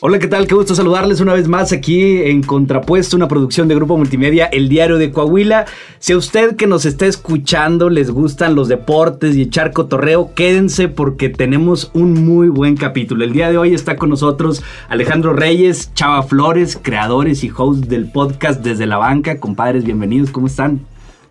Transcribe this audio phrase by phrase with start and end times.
[0.00, 0.46] Hola, ¿qué tal?
[0.46, 4.68] Qué gusto saludarles una vez más aquí en Contrapuesto, una producción de Grupo Multimedia, El
[4.68, 5.66] Diario de Coahuila.
[5.98, 10.86] Si a usted que nos está escuchando les gustan los deportes y echar cotorreo, quédense
[10.86, 13.24] porque tenemos un muy buen capítulo.
[13.24, 18.08] El día de hoy está con nosotros Alejandro Reyes, Chava Flores, creadores y hosts del
[18.08, 19.40] podcast Desde la Banca.
[19.40, 20.86] Compadres, bienvenidos, ¿cómo están?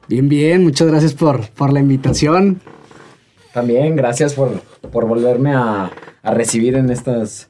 [0.09, 2.59] Bien, bien, muchas gracias por, por la invitación.
[3.53, 4.59] También gracias por,
[4.91, 5.89] por volverme a,
[6.21, 7.49] a recibir en estas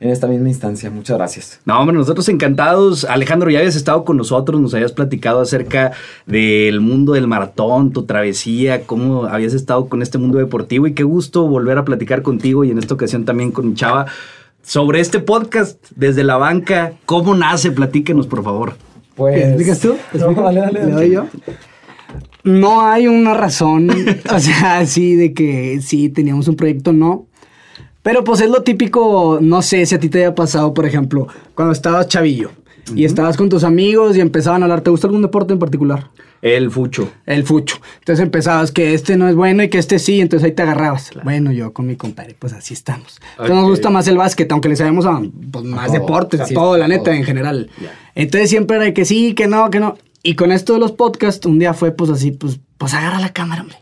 [0.00, 0.90] en esta misma instancia.
[0.90, 1.60] Muchas gracias.
[1.64, 3.04] No, hombre, nosotros encantados.
[3.04, 5.92] Alejandro, ya habías estado con nosotros, nos habías platicado acerca
[6.26, 11.02] del mundo del maratón, tu travesía, cómo habías estado con este mundo deportivo y qué
[11.02, 14.06] gusto volver a platicar contigo y en esta ocasión también con Chava
[14.62, 16.92] sobre este podcast desde la banca.
[17.06, 17.72] ¿Cómo nace?
[17.72, 18.74] Platíquenos, por favor.
[19.16, 19.96] Pues, ¿Explicas tú?
[20.14, 21.26] No, dale, dale, ¿Le doy yo?
[22.44, 23.90] No hay una razón,
[24.34, 27.27] o sea, así de que sí teníamos un proyecto, no.
[28.02, 31.26] Pero pues es lo típico, no sé si a ti te haya pasado, por ejemplo,
[31.54, 32.50] cuando estabas chavillo
[32.94, 36.10] y estabas con tus amigos y empezaban a hablar, ¿te gusta algún deporte en particular?
[36.40, 37.10] El fucho.
[37.26, 37.80] El fucho.
[37.98, 41.10] Entonces empezabas que este no es bueno y que este sí, entonces ahí te agarrabas.
[41.24, 43.18] Bueno, yo con mi compadre, pues así estamos.
[43.32, 46.78] Entonces nos gusta más el básquet, aunque le sabemos a pues, más deportes, a todo,
[46.78, 47.70] la neta, en general.
[48.14, 49.96] Entonces siempre era que sí, que no, que no.
[50.22, 53.32] Y con esto de los podcasts, un día fue pues así, pues, pues agarra la
[53.32, 53.76] cámara, hombre.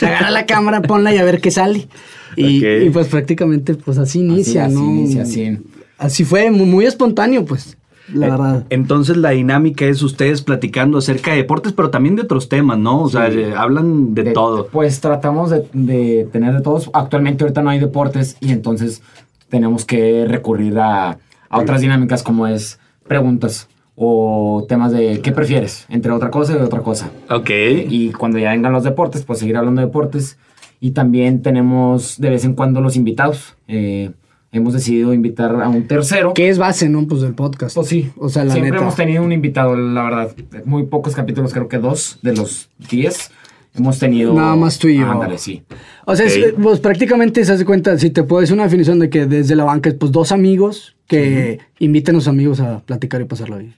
[0.00, 1.88] agarra la cámara, ponla y a ver qué sale.
[2.34, 4.80] Y, pues prácticamente pues así inicia, así, ¿no?
[4.80, 5.58] Así inicia, así.
[5.98, 7.76] Así fue, muy, espontáneo, pues.
[8.12, 8.64] La verdad.
[8.70, 13.02] Entonces la dinámica es ustedes platicando acerca de deportes, pero también de otros temas, ¿no?
[13.02, 14.68] O sea, hablan de, todo.
[14.68, 16.90] Pues tratamos de, de, tener de todos.
[16.94, 19.02] Actualmente ahorita no hay deportes y entonces
[19.50, 21.18] tenemos que recurrir a,
[21.50, 23.68] a otras dinámicas como es preguntas
[24.00, 27.10] o temas de qué prefieres, entre otra cosa y otra cosa.
[27.30, 27.50] Ok.
[27.50, 30.38] Y cuando ya vengan los deportes, pues seguir hablando de deportes.
[30.80, 33.56] Y también tenemos de vez en cuando los invitados.
[33.66, 34.12] Eh,
[34.52, 36.32] hemos decidido invitar a un tercero.
[36.32, 37.08] Que es base, ¿no?
[37.08, 37.74] Pues del podcast.
[37.74, 38.12] Pues sí.
[38.16, 40.30] O sea, la Siempre hemos tenido un invitado, la verdad.
[40.64, 43.32] Muy pocos capítulos, creo que dos de los diez.
[43.74, 44.32] Hemos tenido.
[44.32, 45.10] Nada más tú y yo.
[45.10, 45.64] Ándale, sí.
[46.06, 46.26] O sea,
[46.62, 49.64] pues prácticamente se hace cuenta, si te puedo decir una definición de que desde la
[49.64, 53.74] banca, pues dos amigos que inviten a los amigos a platicar y pasarlo bien.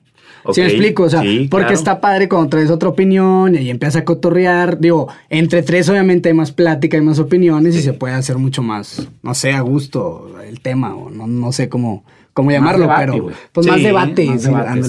[0.52, 1.04] ¿Sí me explico?
[1.04, 4.78] O sea, porque está padre cuando traes otra opinión y empiezas a cotorrear.
[4.78, 8.62] Digo, entre tres obviamente hay más plática, hay más opiniones y se puede hacer mucho
[8.62, 12.04] más, no sé, a gusto el tema o no, no sé cómo
[12.40, 14.28] cómo llamarlo, pero pues más debate,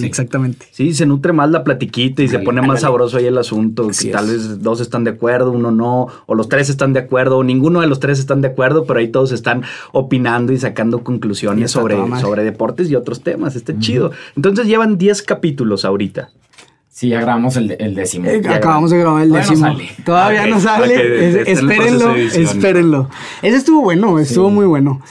[0.04, 0.66] exactamente.
[0.72, 4.10] Sí, se nutre más la platiquita y se pone más sabroso ahí el asunto, que
[4.10, 7.44] tal vez dos están de acuerdo, uno no, o los tres están de acuerdo, o
[7.44, 11.72] ninguno de los tres están de acuerdo, pero ahí todos están opinando y sacando conclusiones
[11.72, 14.12] sobre, sobre deportes y otros temas, está chido.
[14.36, 16.30] Entonces llevan 10 capítulos ahorita.
[16.94, 18.28] Sí, ya grabamos el, el décimo.
[18.28, 19.78] Eh, acabamos de grabar el décimo.
[20.04, 21.50] Todavía no sale.
[21.50, 23.10] espérenlo, espérenlo.
[23.42, 25.02] Ese estuvo bueno, estuvo muy bueno.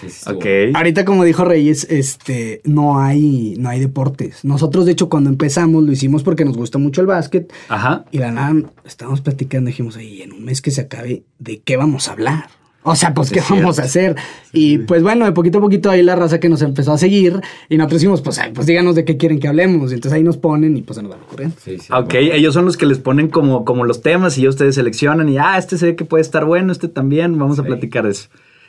[0.75, 4.45] Ahorita, como dijo Reyes, este, no hay, no hay deportes.
[4.45, 7.51] Nosotros, de hecho, cuando empezamos, lo hicimos porque nos gusta mucho el básquet.
[7.71, 8.05] Ajá.
[8.11, 8.55] Y la nada,
[8.85, 12.60] estábamos platicando, dijimos, ahí en un mes que se acabe, ¿de qué vamos a hablar?
[12.83, 14.17] O sea, pues, ¿qué vamos a hacer?
[14.53, 17.41] y pues bueno, de poquito a poquito ahí la raza que nos empezó a seguir
[17.69, 19.91] y nosotros decimos, pues, pues díganos de qué quieren que hablemos.
[19.93, 21.57] Y entonces ahí nos ponen y pues se nos van ocurriendo.
[21.63, 25.29] Sí, ok, ellos son los que les ponen como, como los temas y ustedes seleccionan
[25.29, 28.13] y, ah, este se ve que puede estar bueno, este también, vamos a platicar de
[28.13, 28.29] eso.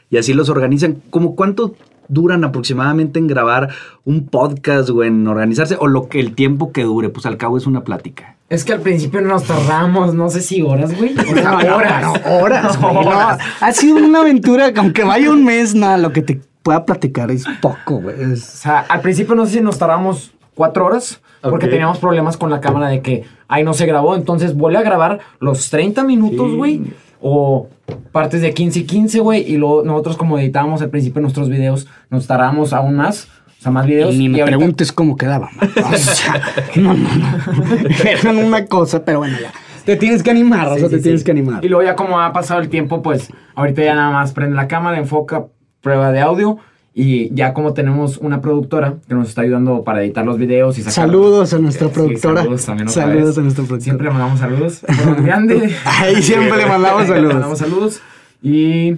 [0.09, 1.01] Y así los organizan.
[1.09, 1.75] ¿Cómo cuánto
[2.11, 3.69] duran aproximadamente en grabar
[4.05, 7.09] un podcast o en organizarse o lo que el tiempo que dure?
[7.09, 8.35] Pues al cabo es una plática.
[8.49, 11.15] Es que al principio nos tardamos, no sé si horas, güey.
[11.17, 12.21] O sea, horas.
[12.29, 17.31] horas, ha sido una aventura, aunque vaya un mes, nada, lo que te pueda platicar
[17.31, 18.33] es poco, güey.
[18.33, 21.21] O sea, al principio no sé si nos tardamos cuatro horas.
[21.41, 24.15] Porque teníamos problemas con la cámara de que ahí no se grabó.
[24.15, 26.93] Entonces vuelve a grabar los 30 minutos, güey.
[27.21, 27.69] O
[28.11, 29.51] partes de 15 y 15, güey.
[29.51, 33.27] Y luego nosotros, como editábamos al principio nuestros videos, nos tardamos aún más.
[33.59, 34.15] O sea, más videos.
[34.15, 35.49] Y ni me preguntes cómo quedaba.
[35.93, 36.41] O sea,
[36.75, 37.89] no, no, no.
[38.09, 39.51] Eran una cosa, pero bueno, ya.
[39.85, 41.63] Te tienes que animar, o sea, te tienes que animar.
[41.65, 44.67] Y luego ya como ha pasado el tiempo, pues ahorita ya nada más prende la
[44.67, 45.47] cámara, enfoca,
[45.81, 46.57] prueba de audio.
[46.93, 50.81] Y ya como tenemos una productora que nos está ayudando para editar los videos y
[50.81, 50.93] sacar...
[50.93, 52.41] Saludos a nuestra productora.
[52.41, 53.83] saludos también Saludos a nuestra productora.
[53.83, 54.81] Siempre le mandamos saludos.
[55.23, 55.73] grande.
[55.85, 57.27] Ahí siempre le mandamos saludos.
[57.27, 58.01] le mandamos saludos.
[58.41, 58.97] Y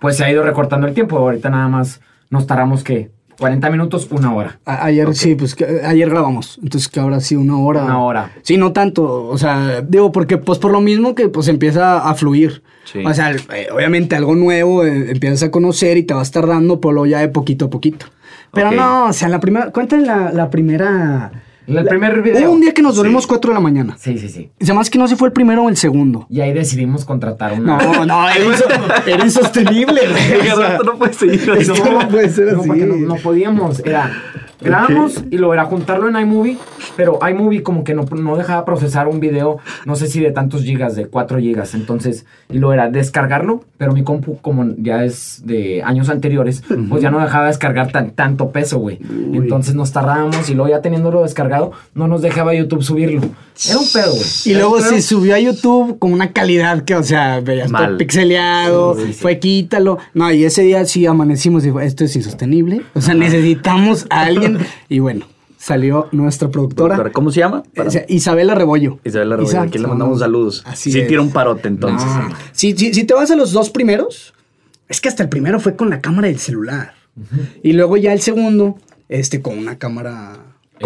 [0.00, 1.16] pues se ha ido recortando el tiempo.
[1.16, 2.00] Ahorita nada más
[2.30, 4.58] nos tardamos que 40 minutos, una hora.
[4.64, 6.58] ayer sí, pues ayer grabamos.
[6.62, 7.84] Entonces que ahora sí, una hora.
[7.84, 8.32] Una hora.
[8.42, 9.26] Sí, no tanto.
[9.28, 12.62] O sea, digo, porque pues por lo mismo que pues empieza a fluir.
[13.04, 16.94] O sea, eh, obviamente algo nuevo eh, empiezas a conocer y te vas tardando, por
[16.94, 18.06] lo ya de poquito a poquito.
[18.52, 19.70] Pero no, o sea, la primera.
[19.70, 21.32] Cuéntale la, la primera
[21.66, 22.50] El primer video.
[22.52, 23.96] Un día que nos dormimos 4 de la mañana.
[23.98, 24.50] Sí, sí, sí.
[24.60, 26.26] Se más que no sé si fue el primero o el segundo.
[26.28, 27.78] Y ahí decidimos contratar una.
[27.78, 30.48] No, no, era, inso- era insostenible, güey.
[30.52, 31.72] O sea, no puede seguir así.
[31.72, 32.68] no puede ser No, así.
[32.68, 33.80] porque no, no podíamos.
[33.84, 34.10] Era.
[34.60, 36.56] Grabamos y luego era juntarlo en iMovie,
[36.96, 40.62] pero iMovie como que no, no dejaba procesar un video, no sé si de tantos
[40.62, 41.74] gigas, de 4 gigas.
[41.74, 47.02] Entonces, y luego era descargarlo, pero mi compu, como ya es de años anteriores, pues
[47.02, 49.00] ya no dejaba descargar tan, tanto peso, güey.
[49.34, 51.53] Entonces nos tardábamos y luego ya teniéndolo descargado,
[51.94, 53.20] no nos dejaba YouTube subirlo.
[53.68, 54.24] Era un pedo, güey.
[54.46, 57.86] Y Era luego se subió a YouTube con una calidad que, o sea, veías Mal.
[57.88, 59.18] todo pixeleado, Sí, sí, sí.
[59.20, 59.98] fue quítalo.
[60.12, 62.82] No, y ese día sí amanecimos y dijo, esto es insostenible.
[62.94, 64.58] O sea, necesitamos a alguien.
[64.88, 67.62] Y bueno, salió nuestra productora, ¿Cómo se llama?
[67.76, 68.98] o sea, Isabela Rebollo.
[69.04, 69.48] Isabel Arroyo.
[69.48, 70.62] Isaac, Aquí le mandamos saludos.
[70.66, 71.08] Así sí es.
[71.08, 72.06] tira un parote entonces.
[72.08, 72.28] No.
[72.52, 74.34] Si, si, si te vas a los dos primeros,
[74.88, 76.94] es que hasta el primero fue con la cámara del celular.
[77.62, 78.76] Y luego ya el segundo,
[79.08, 80.32] este, con una cámara...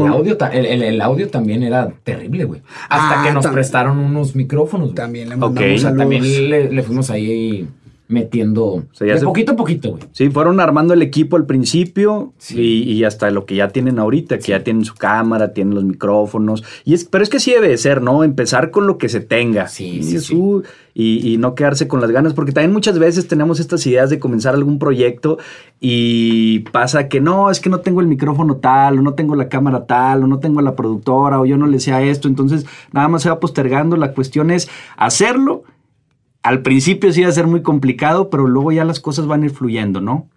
[0.07, 2.63] El audio, el, el- el audio también era terrible, güey.
[2.89, 4.89] Hasta Ah, que nos prestaron unos micrófonos.
[4.89, 4.95] güey.
[4.95, 5.41] También le Ok.
[5.41, 5.99] mandamos O sea, saludos.
[6.03, 7.69] también le, le fuimos ahí
[8.09, 10.03] metiendo sea, ya de se- poquito a poquito, güey.
[10.13, 12.59] Sí, fueron armando el equipo al principio Sí.
[12.61, 15.85] y, y hasta lo que ya tienen ahorita, que ya tienen su cámara, tienen los
[15.85, 16.65] micrófonos.
[16.85, 18.25] Y es, pero es que sí debe de ser, ¿no?
[18.25, 19.69] Empezar con lo que se tenga.
[19.69, 20.63] Sí, Y sí, su-
[21.01, 24.19] Y, y no quedarse con las ganas, porque también muchas veces tenemos estas ideas de
[24.19, 25.39] comenzar algún proyecto
[25.79, 29.49] y pasa que no, es que no tengo el micrófono tal, o no tengo la
[29.49, 32.27] cámara tal, o no tengo la productora, o yo no le sé a esto.
[32.27, 33.97] Entonces, nada más se va postergando.
[33.97, 35.63] La cuestión es hacerlo
[36.49, 39.47] al principio sí va a ser muy complicado, pero luego ya las cosas van a
[39.47, 40.29] ir fluyendo, ¿no?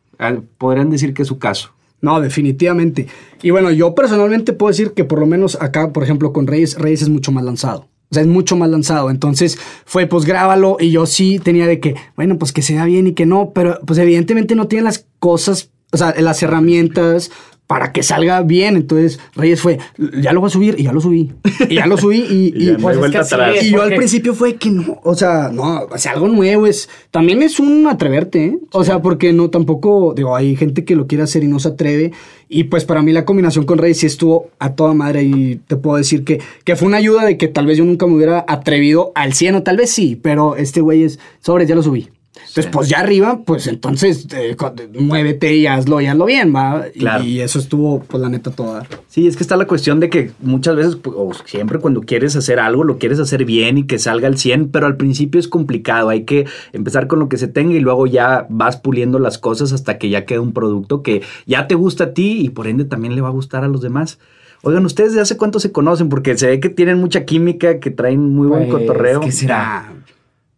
[0.58, 1.72] Podrían decir que es su caso.
[2.02, 3.08] No, definitivamente.
[3.42, 6.78] Y bueno, yo personalmente puedo decir que por lo menos acá, por ejemplo, con Reyes,
[6.78, 7.88] Reyes es mucho más lanzado.
[8.10, 9.10] O sea, es mucho más lanzado.
[9.10, 10.76] Entonces fue, pues grábalo.
[10.82, 13.52] Y yo sí tenía de que, bueno, pues que se vea bien y que no.
[13.56, 17.32] Pero pues evidentemente no tienen las cosas, o sea, las herramientas
[17.72, 18.76] para que salga bien.
[18.76, 19.80] Entonces Reyes fue,
[20.22, 21.32] ya lo voy a subir y ya lo subí.
[21.70, 22.52] Y ya lo subí y...
[22.62, 23.56] Y hay Pues es vuelta que así atrás.
[23.56, 23.64] es.
[23.64, 26.90] Y yo al principio fue que no, o sea, no, o sea, algo nuevo es,
[27.12, 28.60] también es un atreverte, ¿eh?
[28.74, 31.70] O sea, porque no, tampoco, digo, hay gente que lo quiere hacer y no se
[31.70, 32.12] atreve,
[32.50, 35.78] y pues para mí la combinación con Rey sí estuvo a toda madre, y te
[35.78, 38.44] puedo decir que, que fue una ayuda de que tal vez yo nunca me hubiera
[38.50, 42.10] atrevido al 100, o tal vez sí, pero este güey es, sobres, ya lo subí.
[42.34, 44.56] Entonces, pues ya arriba, pues entonces eh,
[45.00, 46.86] muévete y hazlo y hazlo bien, ¿va?
[46.94, 47.24] Y- Claro.
[47.24, 48.86] Y, eso estuvo, pues la neta, toda.
[49.08, 52.36] Sí, es que está la cuestión de que muchas veces, pu- o siempre cuando quieres
[52.38, 55.48] hacer algo, lo quieres hacer bien y que salga al 100, pero al principio es
[55.50, 56.08] complicado.
[56.10, 59.74] Hay que empezar con lo que se tenga y luego ya vas puliendo las cosas
[59.74, 62.86] hasta que ya queda un producto que ya te gusta a ti y por ende
[62.86, 64.20] también le va a gustar a los demás.
[64.64, 66.08] Oigan, ¿ustedes de hace cuánto se conocen?
[66.08, 69.20] Porque se ve que tienen mucha química, que traen muy buen Pues, cotorreo.
[69.22, 69.92] ¿Qué será?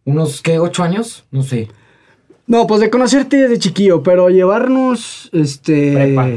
[0.04, 0.58] ¿Unos qué?
[0.58, 1.24] ¿Ocho años?
[1.30, 1.68] No sé.
[2.46, 5.94] No, pues de conocerte desde chiquillo, pero llevarnos, este...
[5.94, 6.28] Prepa.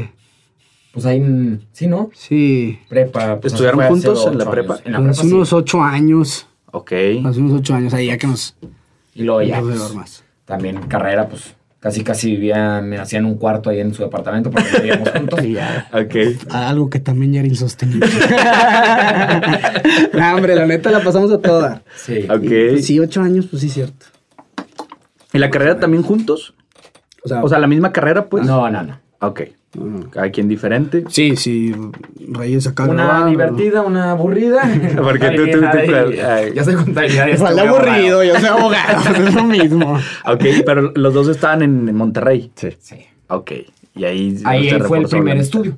[0.92, 2.10] Pues ahí, sí, ¿no?
[2.14, 3.38] Sí, Prepa.
[3.40, 4.74] pues, ¿Estudiaron hace juntos en la prepa?
[4.74, 4.86] años.
[4.86, 5.54] En la hace prepa, unos sí.
[5.54, 6.92] ocho años, Ok.
[7.24, 8.56] hace unos ocho años, ahí ya que nos...
[9.14, 10.24] Y luego ya, nos pues, más.
[10.46, 14.78] también carrera, pues, casi casi vivía, me hacían un cuarto ahí en su departamento porque
[14.78, 15.40] vivíamos juntos.
[15.44, 15.88] Y ya.
[15.92, 16.14] Ok.
[16.50, 18.06] Algo que también ya era insostenible.
[20.12, 21.82] no, hombre, la neta la pasamos a toda.
[21.96, 22.26] Sí.
[22.28, 22.42] Ok.
[22.42, 24.06] Y, pues, sí, ocho años, pues sí, cierto.
[25.32, 26.54] ¿Y la carrera también juntos?
[27.22, 28.46] O sea, O sea, la misma carrera, pues.
[28.46, 29.00] No, no, no.
[29.20, 29.42] Ok.
[30.10, 31.04] Cada quien diferente.
[31.08, 31.74] sí, sí,
[32.30, 34.62] Reyes acá Una divertida, una aburrida.
[35.02, 36.52] Porque tú- tú- tú- Ay, ay.
[36.54, 37.26] Ya soy contabilidad.
[37.28, 39.98] ya Igual de aburrido, yo soy abogado, es lo mismo.
[40.24, 42.50] Ok, pero los dos estaban en Monterrey.
[42.54, 42.68] Sí.
[42.80, 42.96] Sí.
[43.28, 43.52] Ok.
[43.94, 44.38] Y ahí.
[44.44, 45.76] Ahí se fue el primer estudio.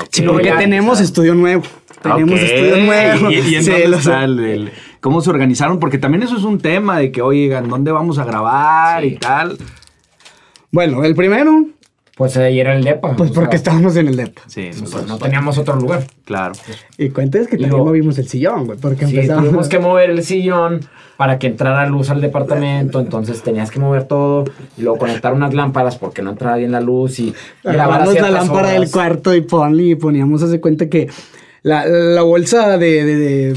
[0.00, 0.08] Ok.
[0.10, 1.62] Sí, porque ya- tenemos estudio nuevo.
[2.02, 3.30] Tenemos estudio nuevo.
[3.30, 4.24] ¿Y, y en Sí, dónde lo está sé.
[4.24, 4.70] el- el-
[5.00, 5.78] ¿Cómo se organizaron?
[5.78, 9.08] Porque también eso es un tema de que, oigan, ¿dónde vamos a grabar Sí.
[9.10, 9.56] y tal?
[10.72, 11.66] Bueno, el primero,
[12.16, 13.14] Pues ahí era el DEPA.
[13.14, 14.38] pues porque sea, estábamos en el DEP.
[14.46, 16.04] Sí, pues, nosotros- no teníamos otro lugar.
[16.24, 16.54] claro.
[16.96, 19.44] Y cuentas que Y también luego- movimos el sillón, güey, porque Sí, empezamos...
[19.44, 20.80] tuvimos que mover el sillón
[21.18, 24.44] para que entrara luz al departamento, entonces tenías que mover todo
[24.78, 28.70] y luego conectar unas lámparas porque no entraba bien la luz y grabar la lámpara
[28.70, 31.08] del cuarto y ponle y poníamos, hace cuenta que
[31.62, 33.54] la, la bolsa de, de, de,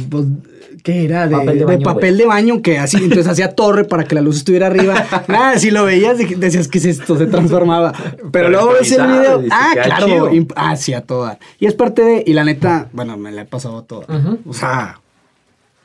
[0.84, 1.28] ¿qué era?
[1.28, 4.16] De Papel de de baño, papel de baño que así, entonces hacía torre para que
[4.16, 5.06] la luz estuviera arriba.
[5.28, 7.92] Nada, si lo veías de- decías que es esto, se transformaba.
[7.94, 11.40] Pero, Pero luego ves el video, ah, claro, imp- ah, toda.
[11.60, 14.06] Y es parte de, y la neta, bueno, me la he pasado toda.
[14.46, 15.00] O sea,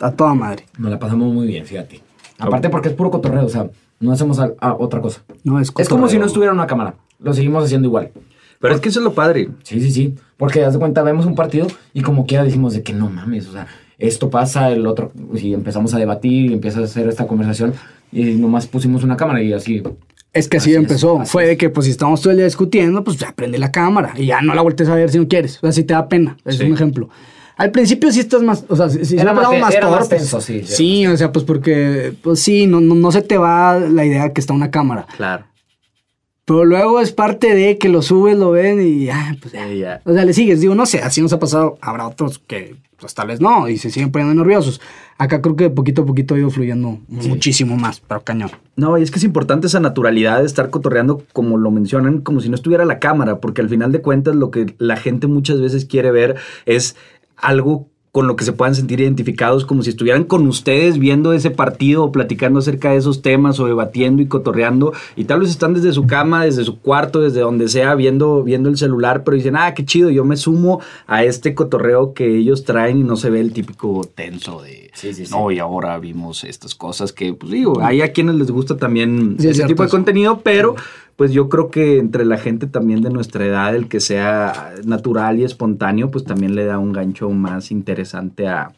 [0.01, 0.67] a toda madre.
[0.79, 2.01] Nos la pasamos muy bien, fíjate.
[2.39, 3.69] Aparte porque es puro cotorreo, o sea,
[4.01, 5.23] no hacemos a- a otra cosa.
[5.45, 6.09] No, es, Es como cotorreo.
[6.09, 6.95] si no estuviera una cámara.
[7.21, 8.11] Lo seguimos haciendo igual.
[8.61, 9.49] Pero es que eso es lo padre.
[9.63, 10.15] Sí, sí, sí.
[10.37, 13.47] Porque haz de cuenta, vemos un partido y como quiera decimos de que no mames,
[13.47, 13.67] o sea,
[13.99, 17.75] esto pasa, el otro, y empezamos a debatir y empieza a hacer esta conversación
[18.13, 19.83] y nomás pusimos una cámara y así
[20.33, 21.25] Es que así, empezó.
[21.25, 24.13] Fue de que, pues, si estamos todo el día discutiendo, pues ya prende la cámara
[24.17, 25.59] y ya no la vueltes a ver si no quieres.
[25.59, 26.37] O sea, si te da pena.
[26.45, 27.09] Es un ejemplo.
[27.57, 30.09] Al principio sí estás más, o sea, si se Era ha más- más era más
[30.09, 30.75] tenso, sí, sí.
[30.75, 34.33] Sí, o sea, pues porque, pues sí, no, no, no se te va la idea
[34.33, 35.07] que está una cámara.
[35.17, 35.45] Claro.
[36.47, 39.69] Pero luego es parte de que lo subes, lo ven y ya, pues ya.
[39.69, 40.03] Sí, ya.
[40.05, 40.61] O sea, le sigues.
[40.61, 41.79] Digo, no sé, así nos ha pasado.
[41.81, 44.81] Habrá otros que, pues tal vez no, y se siguen poniendo nerviosos.
[45.19, 48.51] Acá creo que poquito a poquito ha ido fluyendo muchísimo más, pero cañón.
[48.77, 52.41] No, y es que es importante esa naturalidad de estar cotorreando, como lo mencionan, como
[52.41, 55.61] si no estuviera la cámara, porque al final de cuentas lo que la gente muchas
[55.61, 56.37] veces quiere ver
[56.67, 56.97] es
[57.37, 61.51] algo con lo que se puedan sentir identificados, como si estuvieran con ustedes viendo ese
[61.51, 65.75] partido o platicando acerca de esos temas o debatiendo y cotorreando, y tal vez están
[65.75, 69.57] desde su cama, desde su cuarto, desde donde sea, viendo, viendo el celular, pero dicen,
[69.57, 73.31] ah, qué chido, yo me sumo a este cotorreo que ellos traen y no se
[73.31, 75.33] ve el típico tenso de, Sí, sí, sí.
[75.33, 79.35] no, y ahora vimos estas cosas que, pues digo, hay a quienes les gusta también
[79.41, 80.77] ese cierto tipo de contenido, pero
[81.17, 85.39] pues yo creo que entre la gente también de nuestra edad, el que sea natural
[85.39, 88.73] y espontáneo, pues también le da un gancho más interesante a,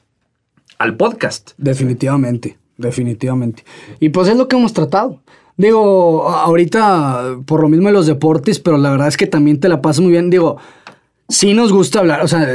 [0.78, 1.52] al podcast.
[1.56, 3.64] Definitivamente, definitivamente.
[4.00, 5.20] Y pues es lo que hemos tratado.
[5.56, 9.68] Digo, ahorita por lo mismo de los deportes, pero la verdad es que también te
[9.68, 10.28] la pasas muy bien.
[10.28, 10.58] Digo,
[11.28, 12.46] sí nos gusta hablar, o sea,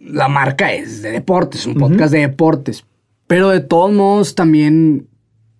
[0.00, 2.84] la marca es de deportes, un podcast de deportes,
[3.26, 5.06] pero de todos modos también,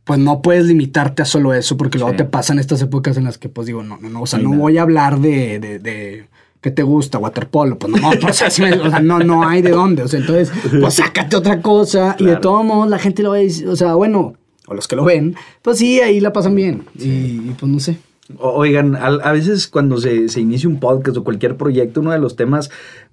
[0.05, 2.17] pues no puedes limitarte a solo eso, porque luego Sí.
[2.19, 4.51] te pasan estas épocas en las que, pues digo, no, no, no, o sea, no
[4.53, 6.27] voy a hablar de, de, de
[6.61, 7.19] ¿qué te gusta?
[7.19, 9.71] Waterpolo, pues no, no, pues, o sea, sí me- o sea, no, no hay de
[9.71, 13.31] dónde, o sea, entonces, pues sácate otra cosa y de todos modos la gente lo
[13.31, 14.35] va a decir, o sea, bueno,
[14.67, 17.81] o los que lo ven, pues sí, ahí la pasan bien y, y, pues no
[17.81, 17.99] sé.
[18.39, 22.37] Oigan, a, veces cuando se, se inicia un podcast o cualquier proyecto, uno de los
[22.37, 22.71] temas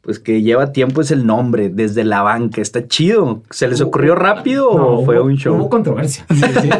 [0.08, 2.62] pues que lleva tiempo es el nombre, desde la banca.
[2.62, 3.42] Está chido.
[3.50, 5.54] ¿Se les ocurrió rápido No, o fue un show?
[5.54, 6.26] Hubo controversia.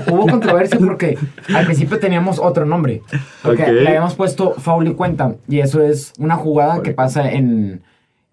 [0.10, 1.18] hubo controversia porque
[1.54, 3.02] al principio teníamos otro nombre.
[3.44, 5.36] Porque le habíamos puesto foul y cuenta.
[5.50, 7.82] Y eso es una jugada que pasa en,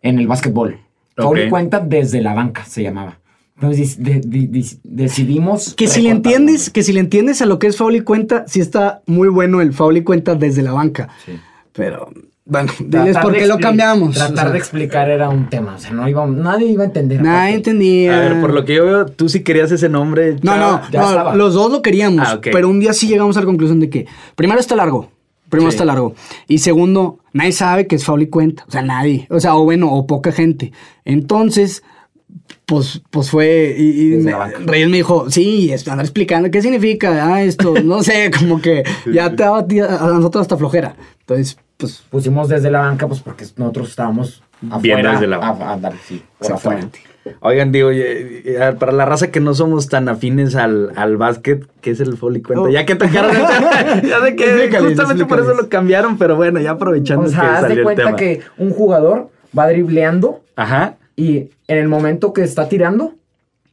[0.00, 0.78] en el básquetbol.
[1.16, 3.18] Foul y cuenta desde la banca se llamaba.
[3.56, 5.74] Entonces de- de- de- decidimos.
[5.76, 8.44] Que si le entiendes, que si le entiendes a lo que es foul y cuenta,
[8.48, 11.08] sí está muy bueno el foul y cuenta desde la banca.
[11.24, 11.32] Sí.
[11.72, 12.10] Pero,
[12.44, 14.14] bueno, diles por qué lo cambiamos.
[14.16, 15.76] Tratar O sea, de explicar era un tema.
[15.76, 17.22] O sea, no iba, nadie iba a entender.
[17.22, 18.16] Nadie entendía.
[18.16, 20.36] A ver, por lo que yo veo, tú sí querías ese nombre.
[20.42, 21.34] No, no, ya no, estaba.
[21.36, 22.48] los dos lo queríamos, Ah, ok.
[22.52, 24.06] pero un día sí llegamos a la conclusión de que
[24.36, 25.10] primero está largo,
[25.48, 25.76] primero Sí.
[25.76, 26.14] está largo,
[26.48, 29.64] y segundo, nadie sabe que es foul y cuenta, o sea, nadie, o sea, o
[29.64, 30.72] bueno, o poca gente.
[31.04, 31.82] Entonces,
[32.66, 34.32] pues, pues fue, y, y me-.
[34.66, 39.30] Reyes me dijo, sí, andar explicando qué significa ah, esto, no sé, como que ya
[39.30, 40.96] te daba a ti- a nosotros hasta flojera.
[41.20, 45.12] Entonces, pues, Pusimos desde la banca, pues porque nosotros estábamos Bien afuera.
[45.12, 45.68] desde la banca.
[45.68, 46.78] A, a dar, sí, por afuera.
[46.80, 47.00] exactamente.
[47.40, 47.88] Oigan, digo,
[48.78, 52.42] para la raza que no somos tan afines al, al básquet, ¿qué es el foley
[52.42, 52.64] cuenta?
[52.64, 52.68] Oh.
[52.68, 56.36] Ya que tocaron el tema, ya sé que Explícales, justamente por eso lo cambiaron, pero
[56.36, 58.16] bueno, ya aprovechando O sea, que haz salió de el cuenta tema.
[58.16, 60.96] que un jugador va dribleando Ajá.
[61.16, 61.36] Y
[61.68, 63.14] en el momento que está tirando,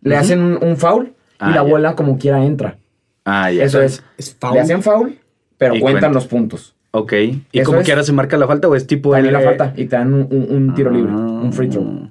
[0.01, 1.69] le hacen un, un foul Ah, y la ya.
[1.69, 2.77] bola como quiera entra.
[3.25, 3.63] Ah, ya.
[3.63, 4.03] Eso es.
[4.17, 4.53] Es foul.
[4.53, 5.17] Le hacen foul,
[5.57, 6.09] pero cuentan cuenta.
[6.09, 6.75] los puntos.
[6.91, 7.13] Ok.
[7.13, 7.85] ¿Y Eso como es.
[7.85, 10.13] quiera se marca la falta o es tipo También la el- falta y te dan
[10.13, 11.85] un, un- un tiro libre, un free throw.
[12.03, 12.09] Ah,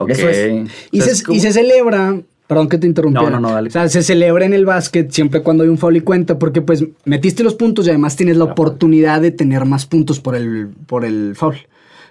[0.00, 0.10] Ok.
[0.10, 0.70] Eso es.
[0.92, 3.30] Y, O sea, se, es como- y se celebra, perdón que te interrumpiera.
[3.30, 3.68] No, no, no, dale.
[3.68, 6.60] O sea, se celebra en el básquet siempre cuando hay un foul y cuenta, porque
[6.62, 10.68] pues metiste los puntos y además tienes la oportunidad de tener más puntos por el,
[10.86, 11.56] por el foul.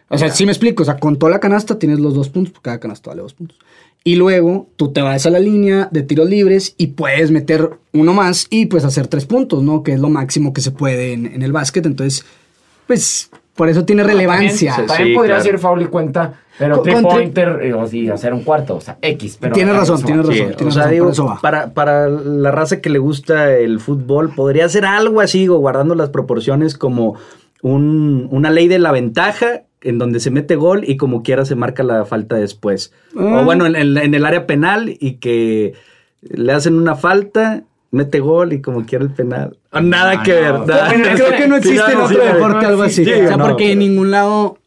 [0.09, 2.53] O sea, sí me explico, o sea, con toda la canasta tienes los dos puntos,
[2.53, 3.57] porque cada canasta vale dos puntos.
[4.03, 8.13] Y luego tú te vas a la línea de tiros libres y puedes meter uno
[8.13, 9.83] más y pues hacer tres puntos, ¿no?
[9.83, 11.85] Que es lo máximo que se puede en, en el básquet.
[11.85, 12.23] Entonces,
[12.85, 14.71] pues por eso tiene relevancia.
[14.75, 15.49] También, Sí, también podría claro.
[15.51, 18.81] ser foul y cuenta, pero Con- three pointer eh, o sí, hacer un cuarto, o
[18.81, 19.37] sea, X.
[19.41, 20.31] Pero Tienes a razón, tienes va.
[20.31, 21.39] Sí, razón, o tienes sea, razón, digo, eso va.
[21.41, 25.95] Para, para la raza que le gusta el fútbol, podría ser algo así, o guardando
[25.95, 27.15] las proporciones como
[27.61, 31.55] un- una ley de la ventaja en donde se mete gol y como quiera se
[31.55, 32.91] marca la falta después.
[33.17, 33.39] Ah.
[33.41, 35.73] O bueno, en, en- en el área penal y que
[36.21, 39.57] le hacen una falta, mete gol y como quiera el penal.
[39.71, 40.39] O nada No, que no.
[40.65, 40.67] ver.
[40.67, 40.89] nada.
[40.93, 43.01] Creo, creo que no Sí, existe en otro sí, deporte no algo así.
[43.03, 44.57] o sea, no, porque en ningún lado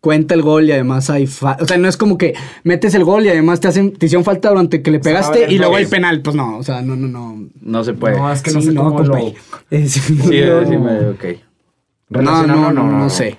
[0.00, 3.02] cuenta el gol y además hay fa- O sea, no es como que metes el
[3.04, 5.76] gol y además te hacen te hicieron falta durante que le pegaste ver y luego
[5.78, 6.22] el penal.
[6.22, 7.46] Pues no, o sea, no, no, no.
[7.60, 8.16] No se puede.
[8.16, 9.16] No, es que no sé cómo lo...
[9.70, 10.14] Es- Sí,
[10.46, 11.24] no, sí, me- ok.
[12.10, 13.36] no, no, no, no, sé.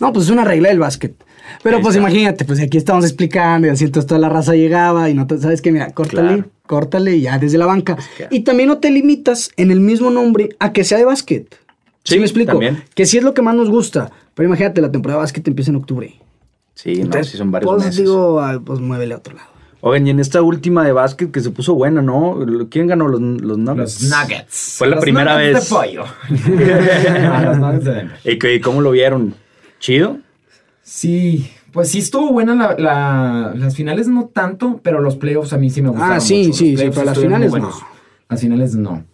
[0.00, 1.14] No, pues es una regla del básquet.
[1.62, 2.08] Pero Ahí pues está.
[2.08, 5.38] imagínate, pues aquí estamos explicando y así entonces toda la raza llegaba y no te,
[5.38, 6.48] sabes que mira, córtale, Claro.
[6.66, 7.96] córtale y ya desde la banca.
[8.30, 11.54] Y también no te limitas en el mismo nombre a que sea de básquet.
[12.02, 12.52] ¿Sí, Sí, me explico?
[12.52, 12.82] también.
[12.94, 14.10] Que sí es lo que más nos gusta.
[14.34, 16.14] Pero imagínate, la temporada de básquet empieza en octubre.
[16.74, 18.00] Sí, no, Entonces, sí son varios pues meses.
[18.00, 19.48] digo, ah, pues muévele a otro lado.
[19.80, 22.38] Oigan, y en esta última de básquet que se puso buena, ¿no?
[22.70, 24.02] ¿Quién ganó los, los Nuggets?
[24.02, 24.74] Los Nuggets.
[24.78, 25.68] Fue la Los primera Nuggets vez.
[25.68, 26.04] De pollo.
[27.44, 28.16] Los Nuggets de Denver.
[28.24, 29.34] ¿Y, qué- y cómo lo vieron?
[29.84, 30.16] ¿Chido?
[30.82, 35.58] Sí, pues sí estuvo buena la, la- las finales no tanto, pero los playoffs a
[35.58, 36.52] mí sí me gustaron Ah, sí, mucho.
[36.54, 37.82] Sí, sí, pero las finales buenos.
[38.30, 39.04] Las finales no.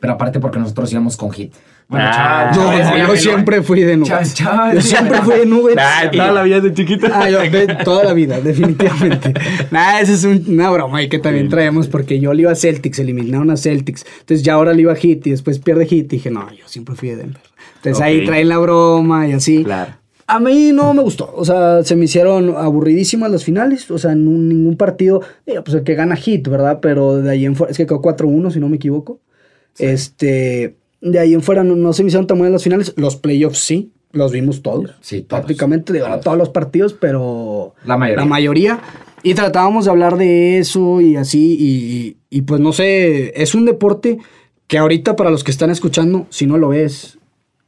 [0.00, 1.54] Pero aparte porque nosotros íbamos con hit.
[1.88, 4.34] Bueno, Ah, chaval, No, no, yo siempre fui de nubes.
[4.74, 5.76] Yo siempre fui de nubes.
[5.78, 7.08] Ah, toda la vida de chiquita.
[7.10, 9.32] Ah, yo de toda la vida, definitivamente.
[9.70, 12.54] Nah, esa es un- una broma y que también traemos porque yo le iba a
[12.54, 14.04] Celtics, eliminaron a Celtics.
[14.20, 16.68] Entonces ya ahora le iba a Hit y después pierde Hit y dije, no, yo
[16.68, 17.40] siempre fui de Denver.
[17.76, 19.64] Entonces ahí traen la broma y así.
[19.64, 19.92] Claro.
[20.34, 24.12] A mí no me gustó, o sea, se me hicieron aburridísimas las finales, o sea,
[24.12, 26.78] en un- ningún partido, digo, pues el que gana Hit, ¿verdad?
[26.80, 29.20] Pero de ahí en fuera, es que quedó 4-1, si no me equivoco.
[29.78, 33.16] Este, de ahí en fuera no, no se me hicieron tan buenas las finales, los
[33.16, 34.94] playoffs sí, los vimos todos.
[35.00, 35.40] Sí, todos.
[35.42, 36.24] Prácticamente, digo, no Todos.
[36.24, 38.24] todos los partidos, pero La mayoría.
[38.24, 38.80] la mayoría.
[39.22, 43.64] Y tratábamos de hablar de eso y así, y, y pues no sé, es un
[43.64, 44.18] deporte
[44.66, 47.18] que ahorita para los que están escuchando, si no lo ves,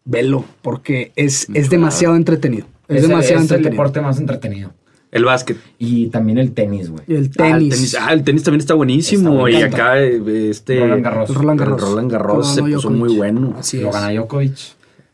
[0.04, 2.66] velo, porque es, es demasiado entretenido.
[2.88, 4.72] Es, el- demasiado es el deporte más entretenido.
[5.10, 5.56] El básquet.
[5.78, 7.04] Y también el tenis, güey.
[7.06, 7.96] El Ah, el tenis.
[8.00, 9.46] Ah, el tenis también está buenísimo.
[9.46, 10.80] Está y acá eh, este.
[10.80, 11.34] Roland Garros.
[11.34, 11.80] Roland Garros.
[11.82, 13.54] el Roland Garros se puso muy bueno.
[13.56, 13.94] Así Lo es.
[13.94, 14.56] gana Djokovic.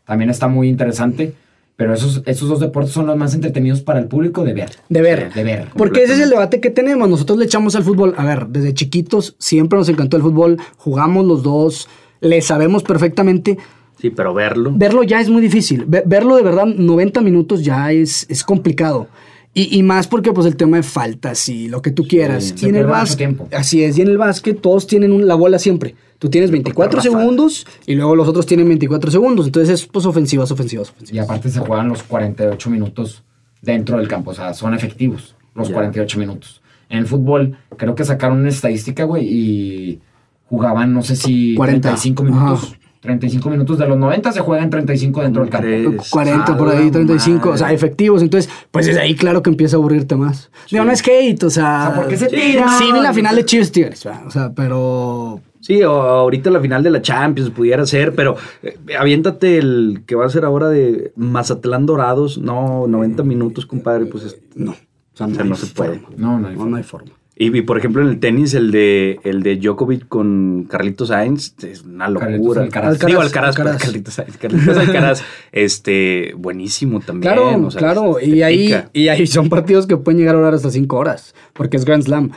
[0.05, 1.35] También está muy interesante.
[1.75, 4.71] Pero esos, esos dos deportes son los más entretenidos para el público de ver.
[4.89, 5.31] De ver.
[5.33, 5.67] De ver.
[5.77, 7.07] Porque ese es el debate que tenemos.
[7.07, 8.15] Nosotros le echamos al fútbol.
[8.17, 10.57] A ver, desde chiquitos siempre nos encantó el fútbol.
[10.77, 11.87] Jugamos los dos.
[12.21, 13.57] Le sabemos perfectamente.
[14.01, 14.71] Sí, pero verlo.
[14.75, 15.85] Verlo ya es muy difícil.
[15.87, 19.07] Ve- verlo de verdad 90 minutos ya es, es complicado.
[19.53, 22.55] Y, y más porque pues el tema de faltas y lo que tú quieras.
[22.61, 25.59] y en el básquet, así es, y en el básquet todos tienen un- la bola
[25.59, 25.93] siempre.
[26.19, 27.09] Tú tienes 24 Rafa.
[27.09, 29.45] segundos y luego los otros tienen 24 segundos.
[29.47, 31.25] Entonces es pues ofensivas, ofensivas, Y ofensivas.
[31.25, 33.23] aparte se juegan los 48 minutos
[33.61, 34.31] dentro del campo.
[34.31, 35.73] O sea, son efectivos los Ya.
[35.75, 36.61] 48 minutos.
[36.89, 39.99] En el fútbol, creo que sacaron una estadística, güey, y
[40.45, 41.89] jugaban, no sé si 40.
[41.89, 42.63] 35 minutos.
[42.71, 42.77] Ajá.
[43.01, 45.67] 35 minutos de los 90 se juegan 35 dentro del campo.
[45.67, 46.09] Crees.
[46.09, 47.75] 40 por ahí, la 35, o sea, madre.
[47.75, 48.21] efectivos.
[48.21, 50.51] Entonces, pues desde ahí, claro que empieza a aburrirte más.
[50.69, 51.87] Digo, no es hate, o sea.
[51.89, 52.77] O sea, ¿por qué se sí, tiran?
[52.77, 55.41] Sí, vi la final de Chiefs Tigres, o sea, pero.
[55.59, 60.15] Sí, o ahorita la final de la Champions pudiera ser, pero eh, aviéntate el que
[60.15, 62.39] va a ser ahora de Mazatlán Dorados.
[62.39, 64.71] No, 90 minutos, compadre, pues es- No.
[64.71, 64.75] O
[65.13, 65.99] sea, no se puede.
[65.99, 66.15] forma.
[66.17, 66.71] No, no hay No, forma.
[66.71, 67.11] no hay forma.
[67.43, 71.55] Y, y, por ejemplo en el tenis, el de el de Djokovic con Carlitos Sainz,
[71.63, 72.61] es una locura.
[72.61, 72.99] Alcaraz.
[72.99, 73.81] Digo Alcaraz, Alcaraz, Alcaraz.
[73.83, 74.37] Carlitos Sainz.
[74.37, 77.33] Carlitos Alcaraz, este, buenísimo también.
[77.33, 78.17] Claro, o sea, claro.
[78.21, 81.77] Y ahí, y ahí son partidos que pueden llegar a durar hasta 5 horas, porque
[81.77, 82.31] es Grand Slam.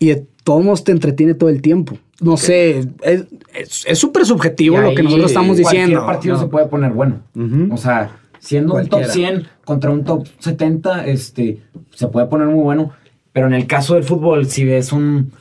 [0.00, 1.96] Y de todos te entretiene todo el tiempo.
[2.20, 6.04] No sé, es es- es súper subjetivo Y lo que nosotros estamos Cualquier diciendo.
[6.06, 6.40] partido ¿no?
[6.40, 7.20] se puede poner bueno.
[7.70, 8.96] O sea, siendo Cualquiera.
[8.98, 11.60] un top 100 contra un top 70, este,
[11.94, 12.90] se puede poner muy bueno.
[13.32, 15.32] Pero en el caso del fútbol, si ves un,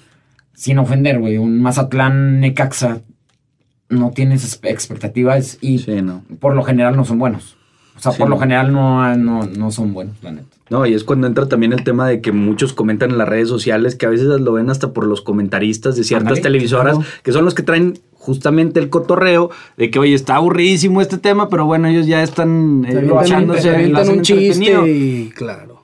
[0.54, 3.02] sin ofender, güey, un Mazatlán Necaxa,
[3.90, 6.24] no tienes expectativas y Sí, no.
[6.40, 7.56] por lo general no son buenos.
[7.96, 10.48] O sea, Sí, por lo general no, no, no son buenos, la neta.
[10.70, 13.48] No, y es cuando entra también el tema de que muchos comentan en las redes
[13.48, 17.10] sociales, que a veces lo ven hasta por los comentaristas de ciertas televisoras, claro.
[17.24, 21.48] que son los que traen justamente el cotorreo de que, oye, está aburridísimo este tema,
[21.48, 24.18] pero bueno, ellos ya están eh, Se lo hacen avientan, echándose- se lo avientan hacen
[24.18, 25.77] un chiste y claro.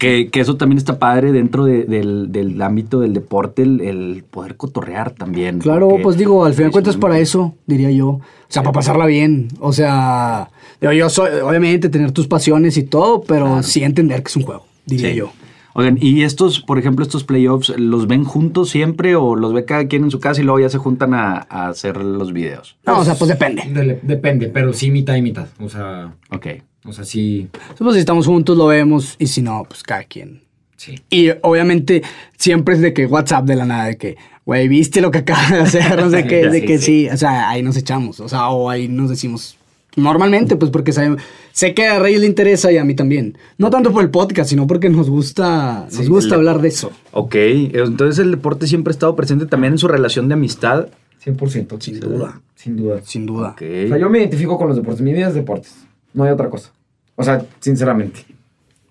[0.00, 4.24] Que, que eso también está padre dentro de- del, del ámbito del deporte, el, el
[4.28, 5.58] poder cotorrear también.
[5.58, 8.08] Claro, porque pues digo, al final de cuentas para eso, diría yo.
[8.08, 9.48] O sea, para pasarla bien.
[9.60, 10.48] O sea,
[10.80, 14.42] digo, yo soy, obviamente, tener tus pasiones y todo, pero sí entender que es un
[14.42, 15.16] juego, diría Sí.
[15.16, 15.32] yo.
[15.72, 19.86] Oigan, ¿y estos, por ejemplo, estos playoffs, los ven juntos siempre o los ve cada
[19.86, 22.76] quien en su casa y luego ya se juntan a, a hacer los videos?
[22.86, 23.62] No, o sea, pues depende.
[24.02, 25.46] Depende, pero sí mitad y mitad.
[25.60, 26.46] O sea, Ok.
[26.84, 30.42] O sea, sí, Pues si estamos juntos lo vemos y si no, pues cada quien.
[30.76, 30.96] sí.
[31.10, 32.02] Y obviamente
[32.38, 34.16] siempre es de que WhatsApp de la nada, de que,
[34.46, 36.00] güey, ¿viste lo que acaba de hacer?
[36.00, 36.84] No sé qué, de Sí, que sí.
[36.84, 37.08] sí.
[37.08, 38.18] O sea, ahí nos echamos.
[38.20, 39.56] O sea, o ahí nos decimos.
[39.96, 41.16] Normalmente, pues porque sabe-
[41.52, 43.36] sé que a Reyes le interesa y a mí también.
[43.58, 46.92] No tanto por el podcast, sino porque nos gusta, nos Sí, gusta hablar de eso.
[47.10, 50.86] Ok, entonces el deporte siempre ha estado presente también en su relación de amistad.
[51.24, 51.80] 100%.
[51.80, 52.40] Sin duda.
[52.54, 53.00] Sin duda.
[53.04, 53.50] Sin duda.
[53.50, 53.62] Ok.
[53.84, 55.02] O sea, yo me identifico con los deportes.
[55.02, 55.74] Mi vida es deportes.
[56.14, 56.72] No hay otra cosa.
[57.16, 58.20] O sea, sinceramente.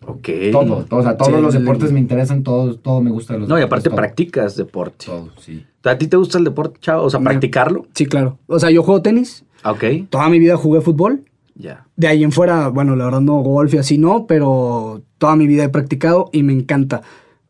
[0.05, 0.29] Ok.
[0.51, 0.85] Todo.
[0.85, 2.43] todo, o sea, todos Sí, los deportes me interesan.
[2.43, 3.95] Todo, todo me gusta de los No, y deportes, aparte todo.
[3.97, 5.05] practicas deporte.
[5.05, 5.65] Todo, sí.
[5.83, 7.03] ¿A ti te gusta el deporte, chavo?
[7.03, 7.85] O sea, practicarlo.
[7.93, 8.37] Sí, claro.
[8.47, 9.43] O sea, yo juego tenis.
[9.63, 11.23] Ah, Ok, Toda mi vida jugué fútbol.
[11.55, 11.85] ya.
[11.97, 15.47] De ahí en fuera, bueno, la verdad no golf y así no, pero toda mi
[15.47, 17.01] vida he practicado y me encanta.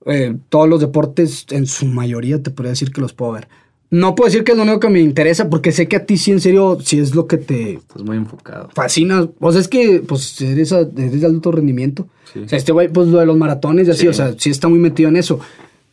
[0.05, 3.47] Eh, todos los deportes, en su mayoría, te podría decir que los puedo ver.
[3.91, 6.15] No puedo decir que es lo único que me interesa, porque sé que a ti
[6.17, 8.69] sí, en serio, sí es lo que te Estás muy enfocado.
[8.75, 9.27] fascina.
[9.39, 12.07] O sea, es que, pues, eres, a- eres de alto rendimiento.
[12.31, 12.39] Sí.
[12.45, 14.07] O sea, este güey, pues, lo de los maratones y así, Sí.
[14.07, 15.39] o sea, sí está muy metido en eso.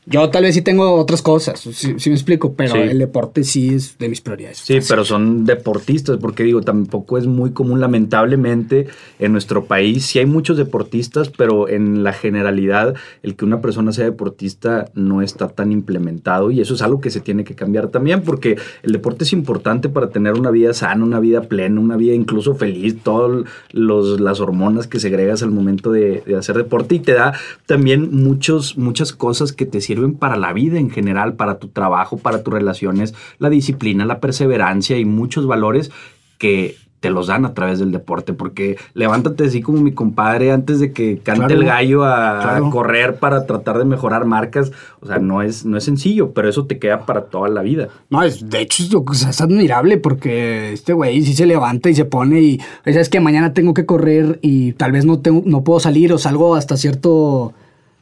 [0.08, 3.98] Yo tal vez sí tengo otras cosas, sí, me explico, pero el deporte sí es
[3.98, 4.58] de mis prioridades.
[4.58, 8.86] Sí, pero son deportistas, porque digo, tampoco es muy común, lamentablemente,
[9.18, 10.06] en nuestro país.
[10.06, 15.22] Sí hay muchos deportistas, pero en la generalidad, el que una persona sea deportista no
[15.22, 18.92] está tan implementado y eso es algo que se tiene que cambiar también, porque el
[18.92, 22.96] deporte es importante para tener una vida sana, una vida plena, una vida incluso feliz,
[23.02, 27.34] todas las hormonas que segregas al momento de, de hacer deporte y te da
[27.66, 32.18] también muchos, muchas cosas que te sirven para la vida en general, para tu trabajo,
[32.18, 35.90] para tus relaciones, la disciplina, la perseverancia y muchos valores
[36.38, 40.80] que te los dan a través del deporte, porque levántate así como mi compadre antes
[40.80, 45.42] de que cante el gallo a, correr para tratar de mejorar marcas, o sea, no
[45.42, 47.88] es, no es sencillo, pero eso te queda para toda la vida.
[48.10, 48.82] No, es, de hecho
[49.12, 53.52] es admirable porque este güey sí se levanta y se pone y, es que mañana
[53.52, 57.52] tengo que correr y tal vez no, tengo, no puedo salir o salgo hasta cierto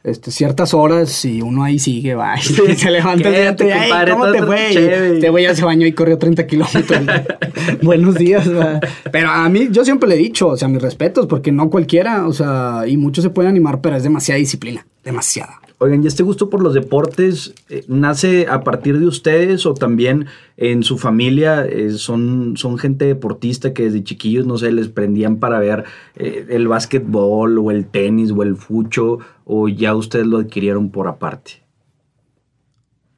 [0.05, 3.71] este, ciertas horas y uno ahí sigue, va, se levanta y te,
[4.11, 5.17] ¿cómo te fue?
[5.19, 7.01] Te voy a ese baño y corrió 30 kilómetros.
[7.81, 8.79] Buenos días, va.
[9.11, 12.27] Pero a mí, yo siempre le he dicho, o sea, mis respetos, porque no cualquiera,
[12.27, 15.59] o sea, y muchos se pueden animar, pero es demasiada disciplina, demasiada.
[15.77, 20.27] Oigan, ¿y este gusto por los deportes eh, nace a partir de ustedes o también
[20.55, 25.37] en su familia eh, son, son gente deportista que desde chiquillos, no sé, les prendían
[25.37, 25.83] para ver
[26.15, 31.09] eh, el básquetbol o el tenis o el fucho o ya ustedes lo adquirieron por
[31.09, 31.63] aparte?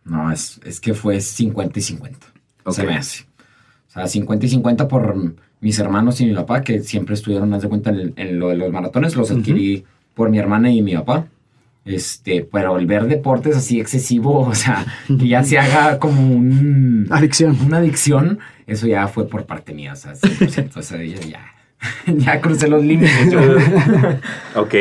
[0.03, 2.27] No, es, que fue 50 y 50.
[2.71, 3.25] Se me hace.
[3.87, 7.61] O sea, 50 y 50 por mis hermanos y mi papá, que siempre estuvieron más
[7.61, 11.27] de cuenta en, lo de los maratones, los adquirí por mi hermana y mi papá.
[11.87, 17.07] Este, pero el ver deportes así excesivo, o sea, que ya se haga como un...
[17.11, 17.57] Adicción.
[17.65, 21.53] Una adicción, eso ya fue por parte mía, o sea, 100%, o sea, ya,
[22.07, 23.33] ya crucé los límites.
[24.55, 24.75] ok.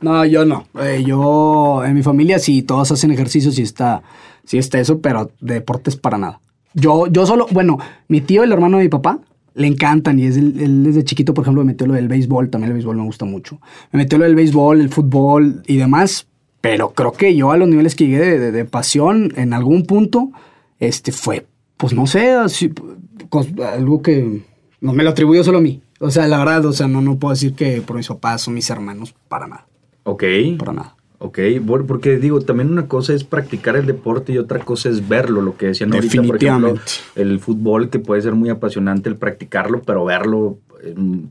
[0.00, 0.66] No, yo no.
[0.80, 4.02] Eh, yo, en mi familia sí, todos hacen ejercicio, sí está,
[4.44, 6.40] sí está eso, pero deportes para nada.
[6.74, 7.78] Yo, yo solo, bueno,
[8.08, 9.18] mi tío, el hermano de mi papá,
[9.56, 12.68] le encantan y es él desde chiquito, por ejemplo, me metió lo del béisbol, también
[12.68, 13.58] el béisbol me gusta mucho.
[13.90, 16.28] Me metió lo del béisbol, el fútbol y demás,
[16.60, 20.30] pero creo que yo a los niveles que llegué de, pasión en algún punto,
[20.78, 24.42] este fue, pues no sé, algo que
[24.80, 25.80] no me lo atribuyo solo a mí.
[26.00, 28.50] O sea, la verdad, o sea, no, no puedo decir que por mis papás o
[28.50, 29.66] mis hermanos, para nada.
[30.02, 30.24] Ok.
[30.58, 30.95] Para nada.
[31.18, 31.38] Ok,
[31.86, 35.56] porque digo, también una cosa es practicar el deporte y otra cosa es verlo, lo
[35.56, 36.74] que decían ahorita, por ejemplo,
[37.14, 40.58] el fútbol que puede ser muy apasionante el practicarlo, pero verlo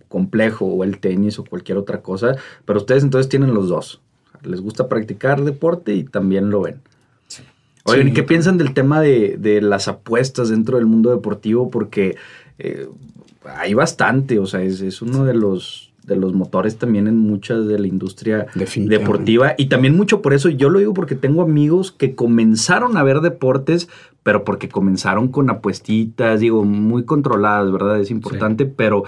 [0.08, 4.02] complejo, o el tenis o cualquier otra cosa, pero ustedes entonces tienen los dos,
[4.44, 6.82] les gusta practicar deporte y también lo ven.
[7.88, 11.70] Oigan, ¿qué piensan del tema de, las apuestas dentro del mundo deportivo?
[11.70, 12.16] Porque
[12.58, 12.88] eh,
[13.44, 17.68] hay bastante, o sea, es, es uno de los de los motores también en muchas
[17.68, 19.54] de la industria deportiva.
[19.58, 23.22] Y también mucho por eso, yo lo digo porque tengo amigos que comenzaron a ver
[23.22, 23.90] deportes,
[24.24, 28.00] pero porque comenzaron con apuestitas, digo, muy controladas, ¿verdad?
[28.00, 29.04] Es importante, pero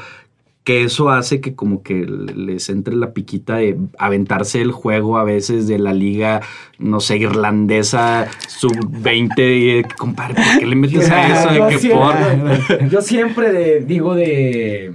[0.68, 5.24] que eso hace que como que les entre la piquita de aventarse el juego a
[5.24, 6.42] veces de la liga,
[6.78, 11.54] no sé, irlandesa, sub-20, compadre, ¿por qué le metes a eso?
[11.54, 12.90] De que por...
[12.90, 14.94] Yo siempre digo de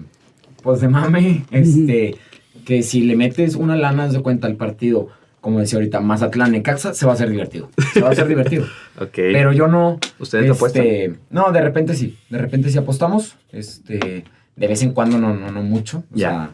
[0.63, 2.17] pues de mame, este,
[2.65, 5.09] que si le metes una lana de cuenta al partido,
[5.41, 7.69] como decía ahorita, Mazatlán Necaxa, se va a hacer divertido.
[7.93, 8.65] Se va a hacer divertido.
[9.01, 9.11] ok.
[9.13, 9.99] Pero yo no.
[10.21, 11.19] ¿Ustedes este, apuestan?
[11.31, 12.17] No, de repente sí.
[12.31, 13.37] De repente sí apostamos.
[13.51, 14.25] Este,
[14.57, 16.05] de vez en cuando no, no, no mucho.
[16.11, 16.53] ya.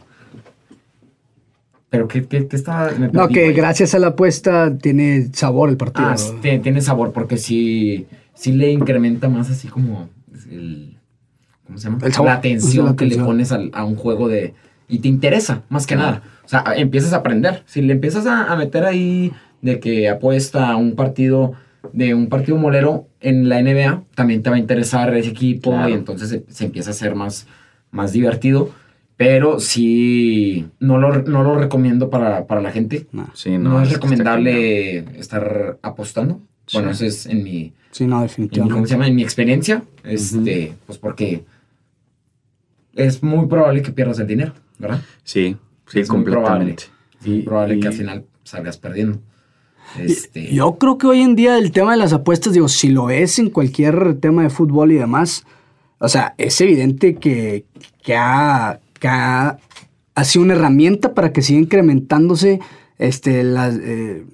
[1.91, 2.93] pero ¿qué, qué, está...?
[3.13, 6.09] no, que gracias a la apuesta tiene sabor el partido.
[6.09, 10.09] Ah, tiene sabor porque sí, sí le incrementa más así como
[10.51, 10.98] el
[11.69, 11.99] ¿cómo se llama?
[12.25, 14.55] la atención que le pones a, un juego de...
[14.89, 16.23] Y te interesa, más que nada.
[16.45, 17.63] O sea, empiezas a aprender.
[17.67, 21.53] Si le empiezas a, meter ahí de que apuesta a un partido
[21.93, 25.93] de un partido molero en la NBA, también te va a interesar ese equipo y
[25.93, 27.47] entonces se, empieza a ser más,
[27.91, 28.71] más divertido.
[29.17, 33.07] Pero sí, no lo, no lo recomiendo para, la gente.
[33.13, 33.29] No,
[33.59, 36.41] no, es recomendable estar apostando.
[36.73, 37.73] Bueno, eso es en mi...
[37.91, 38.75] Sí, no, definitivamente.
[38.75, 39.07] ¿Cómo se llama?
[39.07, 39.83] En mi experiencia.
[40.05, 41.45] Este, pues porque
[42.99, 45.01] es muy probable que pierdas el dinero, ¿verdad?
[45.23, 45.57] Sí,
[45.87, 46.85] sí, es completamente.
[47.25, 49.21] Muy probable, probable que al final salgas perdiendo.
[49.99, 50.53] Este...
[50.53, 53.39] Yo creo que hoy en día el tema de las apuestas, digo, si lo es
[53.39, 55.47] en cualquier tema de fútbol y demás,
[55.99, 57.65] o sea, es evidente que,
[58.03, 59.59] que, ha, que ha,
[60.25, 62.61] sido una herramienta para que siga incrementándose
[62.99, 64.25] este, las, eh,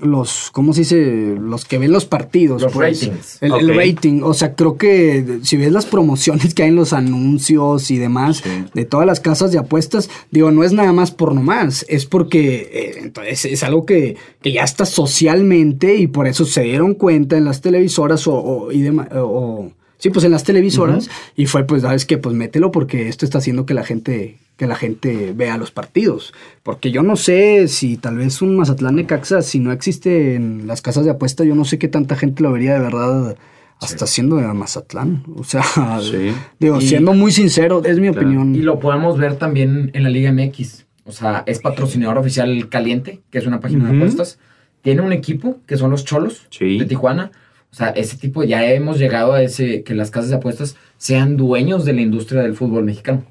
[0.00, 1.36] los, ¿cómo se dice?
[1.40, 2.62] Los que ven los partidos.
[2.62, 3.00] Los pues.
[3.06, 3.38] ratings.
[3.42, 4.22] El, el rating.
[4.22, 8.42] O sea, creo que si ves las promociones que hay en los anuncios y demás
[8.74, 12.70] de todas las casas de apuestas, digo, no es nada más por nomás, es porque
[12.72, 17.36] eh, entonces es algo que, que ya está socialmente y por eso se dieron cuenta
[17.36, 19.08] en las televisoras o, o- y demás.
[19.14, 21.08] O, sí, pues en las televisoras.
[21.36, 22.18] Y fue, pues, ¿sabes qué?
[22.18, 26.32] Pues mételo porque esto está haciendo que la gente que la gente vea los partidos.
[26.62, 30.66] Porque yo no sé si tal vez un Mazatlán de Caxa, si no existe en
[30.66, 33.36] las casas de apuestas, yo no sé qué tanta gente lo vería de verdad
[33.82, 35.24] hasta siendo de Mazatlán.
[35.36, 35.62] O sea,
[36.00, 36.32] Sí.
[36.58, 38.54] digo, Y- siendo muy sincero, es mi opinión.
[38.54, 40.86] Y lo podemos ver también en la Liga MX.
[41.04, 43.98] O sea, es patrocinador oficial Caliente, que es una página de Ujú.
[43.98, 44.38] apuestas.
[44.80, 46.78] Tiene un equipo que son los Cholos Sí.
[46.78, 47.30] de Tijuana.
[47.76, 51.36] O sea, ese tipo ya hemos llegado a ese que las casas de apuestas sean
[51.36, 53.22] dueños de la industria del fútbol mexicano.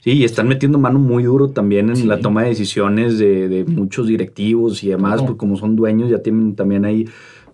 [0.00, 2.06] Sí, y están metiendo mano muy duro también en Sí.
[2.08, 5.26] la toma de decisiones de, de muchos directivos y demás, Ujú.
[5.26, 7.04] pues como son dueños ya tienen también ahí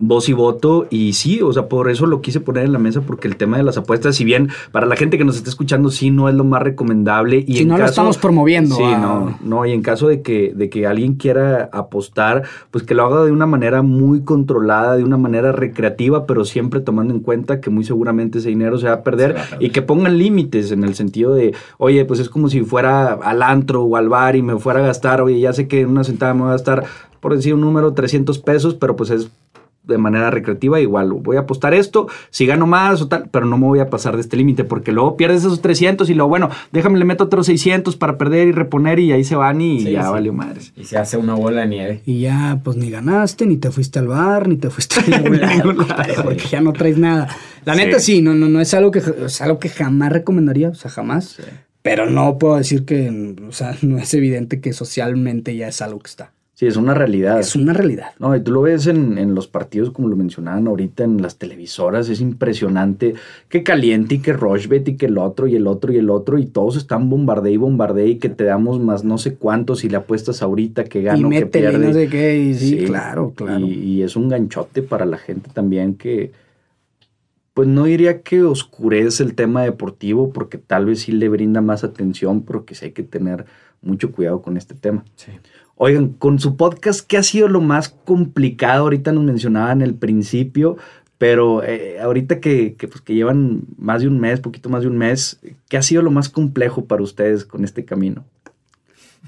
[0.01, 3.01] voz y voto y sí, o sea, por eso lo quise poner en la mesa
[3.01, 5.91] porque el tema de las apuestas, si bien para la gente que nos está escuchando
[5.91, 8.83] sí no es lo más recomendable y Si en no lo caso- estamos promoviendo, Sí,
[8.85, 8.99] ah.
[9.01, 13.05] no, no, y en caso de que de que alguien quiera apostar, pues que lo
[13.05, 17.61] haga de una manera muy controlada, de una manera recreativa, pero siempre tomando en cuenta
[17.61, 19.67] que muy seguramente ese dinero se va a perder, Se va a perder.
[19.67, 23.43] y que pongan límites en el sentido de, oye, pues es como si fuera al
[23.43, 26.05] antro o al bar y me fuera a gastar, oye, ya sé que en una
[26.05, 26.85] sentada me va a gastar,
[27.21, 29.29] por decir un número, 300 pesos, pero pues es
[29.89, 33.59] de manera recreativa, igual voy a apostar esto, si gano más o tal, pero no
[33.59, 36.51] me voy a pasar de este límite, porque luego pierdes esos 300 y luego, bueno,
[36.71, 39.93] déjame le meto otros 600 para perder y reponer y ahí se van y Sí,
[39.93, 40.11] ya sí.
[40.11, 40.73] valió madres.
[40.77, 42.03] Y se hace una bola de nieve.
[42.07, 45.41] Y ya, pues ni ganaste, ni te fuiste al bar, ni te fuiste a ningún
[45.41, 47.29] lado, compadre, porque ya no traes nada.
[47.65, 50.75] La neta sí, no, no, no es algo que es algo que jamás recomendaría, o
[50.75, 51.39] sea, jamás.
[51.83, 56.01] Pero no puedo decir que, o sea, no es evidente que socialmente ya es algo
[56.01, 56.33] que está.
[56.59, 57.39] Sí, es una realidad.
[57.39, 58.09] Es una realidad.
[58.19, 61.37] No, y tú lo ves en, en los partidos, como lo mencionaban ahorita, en las
[61.37, 63.15] televisoras, es impresionante
[63.49, 66.37] que caliente y que Rochbet y que el otro y el otro y el otro,
[66.37, 69.89] y todos están bombardee y bombardee y que te damos más no sé cuántos y
[69.89, 71.87] le apuestas ahorita que y gano, que métele, pierde.
[71.87, 73.61] no sé qué, y sí, claro, claro.
[73.61, 76.33] Y, y es un ganchote para la gente también que,
[77.55, 81.85] pues no diría que oscurece el tema deportivo, porque tal vez sí le brinda más
[81.85, 83.47] atención, pero que sí hay que tener
[83.81, 85.05] mucho cuidado con este tema.
[85.15, 85.31] Sí.
[85.81, 88.83] Oigan, con su podcast, ¿qué ha sido lo más complicado?
[88.83, 90.77] Ahorita nos mencionaban el principio,
[91.19, 94.89] pero eh, ahorita que, que, pues, que llevan más de un mes, poquito más de
[94.89, 95.39] un mes,
[95.69, 98.25] ¿qué ha sido lo más complejo para ustedes con este camino?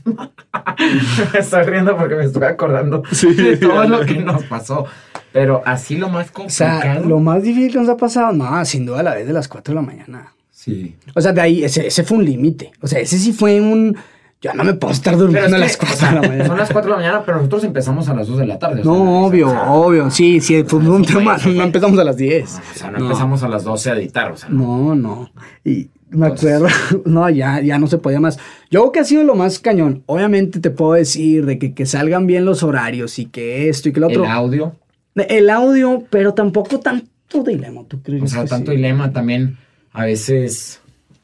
[0.04, 3.32] me estoy riendo porque me estoy acordando Sí.
[3.34, 4.86] de todo lo que nos pasó.
[5.32, 7.08] Pero así lo más O sea, complicado.
[7.08, 9.72] lo más difícil que nos ha pasado, no, sin duda la vez de las 4
[9.72, 10.32] de la mañana.
[10.50, 10.96] Sí.
[11.14, 12.72] O sea, de ahí, ese, ese fue un límite.
[12.80, 13.96] O sea, ese sí fue un...
[14.42, 16.20] Yo no me puedo estar durmiendo es a que, las 4 o sea, de la
[16.28, 16.46] mañana.
[16.46, 18.80] Son las 4 de la mañana, pero nosotros empezamos a las 2 de la tarde.
[18.80, 20.10] o sea, No, obvio, o sea, obvio.
[20.10, 21.36] Sí, sí, fue un tema.
[21.44, 22.44] No empezamos a las 10.
[22.74, 24.48] O sea, no, empezamos a las 12 a editar, o sea.
[24.48, 25.30] No, no.
[25.64, 28.38] Y me Entonces- acuerdo, no, ya, ya no se podía más.
[28.70, 30.02] Yo creo que ha sido lo más cañón.
[30.06, 33.92] Obviamente te puedo decir de que, que salgan bien los horarios y que esto y
[33.92, 34.24] que lo otro.
[34.24, 34.74] El audio,
[35.16, 38.22] El audio, pero tampoco tanto dilema, ¿tú crees?
[38.22, 38.76] o sea, que tanto sí?
[38.78, 39.58] dilema también.
[39.92, 40.80] A veces,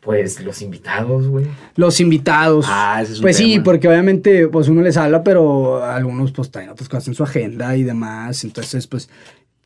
[0.07, 1.45] pues, los invitados, güey.
[1.75, 2.65] Los invitados.
[2.67, 6.51] Ah, ese es un Pues sí, porque obviamente pues uno les habla, pero algunos pues
[6.51, 8.45] traen otras cosas en su agenda y demás.
[8.45, 9.11] Entonces, pues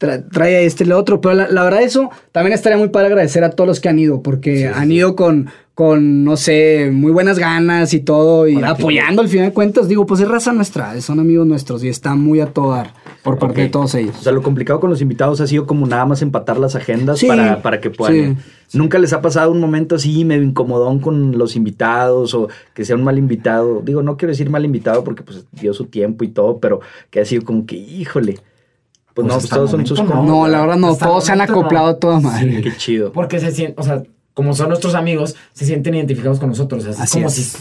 [0.01, 1.21] tra- trae a este y lo otro.
[1.21, 3.99] Pero la, la verdad eso también estaría muy para agradecer a todos los que han
[3.99, 9.21] ido, porque han ido con, con, no sé, muy buenas ganas y todo, y apoyando
[9.23, 9.89] al final de cuentas.
[9.89, 13.39] Digo, pues es raza nuestra, son amigos nuestros y está muy a todo dar por
[13.39, 14.17] parte de todos ellos.
[14.19, 17.19] O sea, lo complicado con los invitados ha sido como nada más empatar las agendas
[17.19, 18.37] Sí, para, para que puedan.
[18.69, 18.79] sí.
[18.79, 22.97] Nunca les ha pasado un momento así medio incomodón con los invitados o que sea
[22.97, 23.83] un mal invitado.
[23.85, 26.81] Digo, no quiero decir mal invitado porque pues dio su tiempo y todo, pero
[27.11, 28.35] que ha sido como que, híjole.
[28.35, 28.45] Pues,
[29.15, 30.25] Pues no, pues todos son sus compas.
[30.25, 31.61] No, la verdad no, todos se han momento no.
[31.61, 32.57] acoplado a toda madre.
[32.57, 32.63] Sí.
[32.63, 33.13] Qué chido.
[33.13, 34.03] Porque se sienten, o sea,
[34.35, 36.83] como son nuestros amigos, se sienten identificados con nosotros.
[36.83, 37.35] o sea, es Así como es.
[37.35, 37.59] si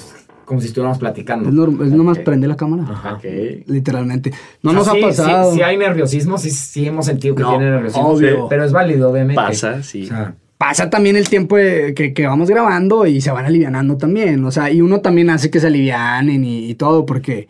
[0.49, 1.47] como si estuviéramos platicando.
[1.47, 2.83] Es, norm- es nomás prender la cámara.
[2.89, 3.13] Ajá.
[3.13, 3.23] Ok.
[3.67, 4.31] Literalmente.
[4.63, 5.51] No O sea, nos sí, ha pasado.
[5.51, 8.07] Sí, sí hay nerviosismo, sí, sí hemos sentido que No, tiene nerviosismo.
[8.09, 8.47] obvio.
[8.49, 9.35] Pero es válido, obviamente.
[9.41, 10.03] Pasa, sí.
[10.05, 13.95] O sea, pasa también el tiempo de- que, que vamos grabando y se van alivianando
[13.97, 14.43] también.
[14.43, 17.47] O sea, y uno también hace que se alivianen y, y todo porque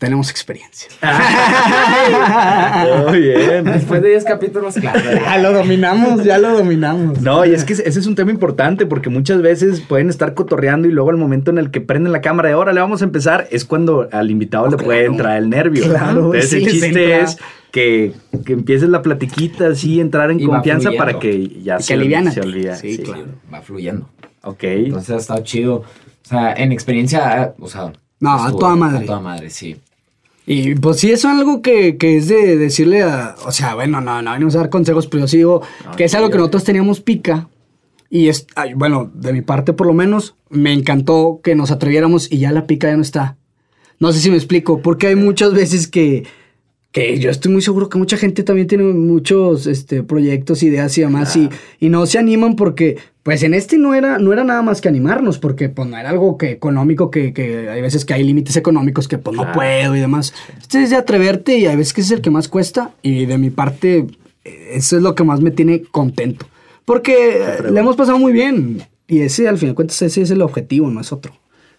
[0.00, 0.88] tenemos experiencia.
[3.06, 3.64] Muy bien.
[3.64, 4.98] después de 10 capítulos, claro.
[5.24, 7.20] ya lo dominamos, ya lo dominamos.
[7.20, 10.88] No, y es que ese es un tema importante porque muchas veces pueden estar cotorreando
[10.88, 13.04] y luego al momento en el que prenden la cámara de ahora le vamos a
[13.04, 15.84] empezar es cuando al invitado le puede entrar el nervio.
[15.84, 17.36] Claro, Entonces sí, el se chiste es
[17.70, 18.14] que,
[18.46, 22.74] que empieces la platiquita así, entrar en Y confianza para que ya Y se, olvida.
[22.74, 23.26] Sí, claro.
[23.52, 24.08] Va fluyendo.
[24.44, 24.64] Ok.
[24.64, 25.74] Entonces ha estado chido.
[25.74, 25.84] O
[26.22, 27.92] sea, en experiencia, o sea.
[28.18, 29.04] No, a toda madre.
[29.04, 29.76] A toda madre, sí.
[30.46, 33.36] Y pues sí, es algo que, que es de decirle a.
[33.46, 35.62] O sea, bueno, no, no venimos a dar consejos, pero yo sí digo
[35.96, 37.48] que es algo que nosotros teníamos pica.
[38.08, 42.30] Y es, ay, bueno, de mi parte por lo menos, me encantó que nos atreviéramos
[42.30, 43.36] y ya la pica ya no está.
[44.00, 46.26] No sé si me explico, porque hay muchas veces que,
[46.92, 51.02] que yo estoy muy seguro que mucha gente también tiene muchos este, proyectos, ideas y
[51.02, 51.48] demás, y,
[51.78, 54.88] y no se animan porque, pues en este no era, no era nada más que
[54.88, 58.56] animarnos, porque pues no era algo que económico, que, que hay veces que hay límites
[58.56, 60.34] económicos que pues no puedo y demás.
[60.60, 63.38] Este es de atreverte y hay veces que es el que más cuesta, y de
[63.38, 64.06] mi parte,
[64.44, 66.46] eh, eso es lo que más me tiene contento.
[66.84, 70.42] Porque le hemos pasado muy bien, y ese al final de cuentas ese es el
[70.42, 71.34] objetivo, no es otro.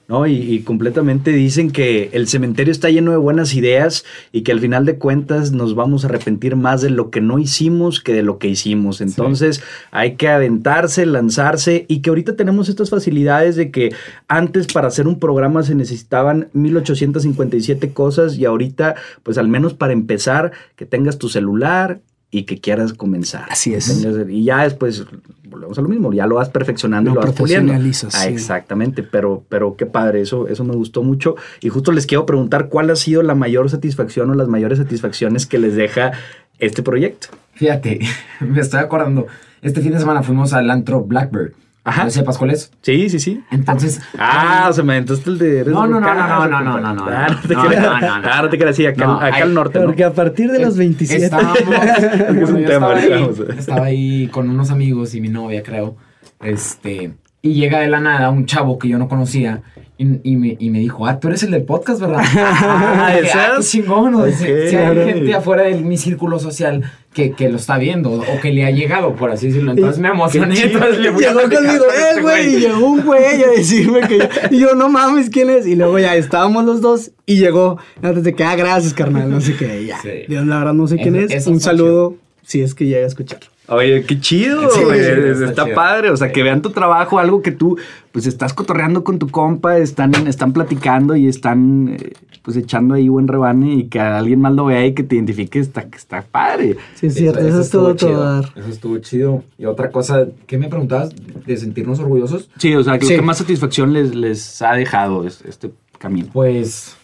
[0.08, 0.28] ¿No?
[0.28, 4.60] Y, y completamente dicen que el cementerio está lleno de buenas ideas y que al
[4.60, 8.24] final de cuentas nos vamos a arrepentir más de lo que no hicimos que de
[8.24, 9.02] lo que hicimos.
[9.02, 9.62] Entonces
[9.92, 13.94] hay que aventarse, lanzarse y que ahorita tenemos estas facilidades de que
[14.28, 19.94] antes para hacer un programa se necesitaban 1857 cosas y ahorita pues al menos para
[19.94, 22.00] empezar que tengas tu celular
[22.32, 23.46] y que quieras comenzar.
[23.50, 24.04] Así es.
[24.30, 25.06] Y ya después
[25.44, 27.67] volvemos a lo mismo, ya lo vas perfeccionando y Lo vas puliendo.
[27.74, 28.30] profesionalizas, Ah, sí.
[28.30, 31.36] Exactamente, pero, pero qué padre, eso, eso me gustó mucho.
[31.60, 35.46] Y justo les quiero preguntar cuál ha sido la mayor satisfacción o las mayores satisfacciones
[35.46, 36.13] que les deja
[36.58, 37.28] este proyecto.
[37.54, 38.00] Fíjate,
[38.39, 39.28] me estoy acordando.
[39.62, 41.52] Este fin de semana fuimos al antro Blackbird.
[41.84, 42.04] Ajá.
[42.04, 42.72] ¿No sepas cuál es?
[42.84, 43.44] Sí, sí, sí.
[43.50, 44.02] Entonces.
[44.20, 45.65] Ah, o sea, me aventaste el de...
[45.65, 48.30] No, no, no, no, no, no, no, no, Ah, no te no, no, no, no.
[48.32, 49.86] Ah, te creas, sí, acá, No, acá hay- al norte, ¿no?
[49.86, 51.24] Porque a partir de los 27...
[51.26, 55.96] Estábamos, Es un tema, estaba, ahí, estaba ahí con unos amigos y mi novia, creo.
[56.39, 57.13] Este.
[57.43, 59.63] Y llega de la nada un chavo que yo no conocía
[59.97, 62.21] y, y me, y me dijo, ah, tú eres el del podcast, ¿verdad?
[62.36, 64.15] Ah, ah, qué chingón.
[64.15, 68.12] o sea, si- hay gente afuera de mi círculo social que, que lo está viendo
[68.13, 69.71] o que le ha llegado, por así decirlo.
[69.71, 70.56] Entonces me emocioné.
[70.56, 70.67] Chido.
[70.84, 74.01] Entonces le a Llegó conmigo, con este eh, güey, y llegó un güey a decirme
[74.08, 75.67] que yo, y yo, no mames, ¿quién es?
[75.67, 79.41] Y luego ya estábamos los dos y llegó, antes de que, ah, gracias, carnal, no
[79.41, 79.99] sé qué, ya.
[80.01, 80.10] Sí.
[80.27, 83.51] Dios, la verdad no sé quién es, un saludo, si es que llega a escucharlo.
[83.72, 85.76] Oye, qué chido, Sí, güey, sí, está, está chido.
[85.76, 87.78] padre, o sea, que vean tu trabajo, algo que tú,
[88.12, 93.08] pues, estás cotorreando con tu compa, están, están platicando y están, eh, pues, echando ahí
[93.08, 96.76] buen rebane y que alguien más lo vea y que te identifique, está, está padre.
[96.96, 98.40] Sí, es cierto, eso, es todo, todo chido.
[98.56, 99.44] Eso estuvo chido.
[99.58, 101.12] Y otra cosa, ¿qué me preguntabas?
[101.46, 102.50] ¿De sentirnos orgullosos?
[102.58, 103.10] Sí, o sea, Sí.
[103.14, 106.28] lo que más satisfacción les, les ha dejado es este camino.
[106.34, 106.98] Pues.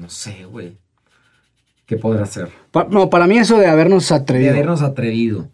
[0.00, 0.76] No sé, güey.
[1.86, 2.24] ¿Qué podrá?
[2.70, 4.52] Pa- no, para mí eso de habernos De atrevido.
[4.52, 5.48] habernos atrevido.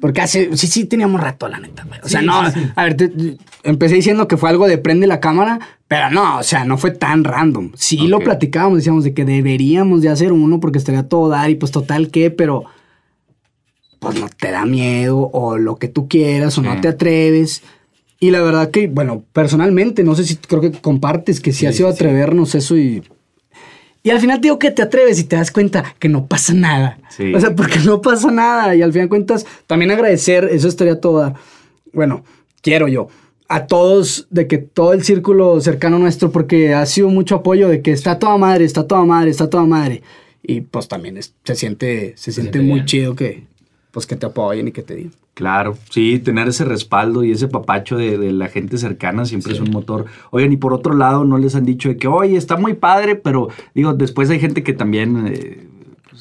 [0.00, 2.00] Porque hace, sí, sí, teníamos rato, la neta, güey.
[2.02, 2.66] O sea, Sí, no, sí, sí.
[2.74, 6.42] a ver, te- empecé diciendo que fue algo de prende la cámara, pero no, o
[6.42, 7.72] sea, no fue tan random.
[7.74, 11.54] Sí lo platicábamos, decíamos de que deberíamos de hacer uno porque estaría todo dar y
[11.56, 12.64] pues total que, pero
[13.98, 16.66] pues no te da miedo o lo que tú quieras o Sí.
[16.68, 17.62] no te atreves.
[18.18, 21.66] Y la verdad que, bueno, personalmente, no sé si creo que compartes que sí, Sí,
[21.66, 22.04] ha sido sí, sí.
[22.04, 23.02] atrevernos eso y...
[24.02, 26.98] Y al final digo que te atreves y te das cuenta que no pasa nada.
[27.10, 27.34] Sí.
[27.34, 28.74] O sea, porque no pasa nada.
[28.74, 31.34] Y al final de cuentas, también agradecer, eso estaría toda.
[31.92, 32.24] Bueno,
[32.62, 33.08] quiero yo.
[33.48, 37.82] A todos, de que todo el círculo cercano nuestro, porque ha sido mucho apoyo de
[37.82, 40.02] que está toda madre, está toda madre, está toda madre.
[40.42, 42.86] Y pues también es- se siente, se siente siente muy bien.
[42.86, 43.44] chido que,
[43.90, 45.12] pues que te apoyen y que te digan.
[45.34, 49.60] Claro, sí, tener ese respaldo y ese papacho de, de la gente cercana siempre es
[49.60, 50.04] un motor.
[50.30, 53.16] Oigan, y por otro lado, no les han dicho de que, oye, está muy padre,
[53.16, 55.66] pero digo, después hay gente que también eh,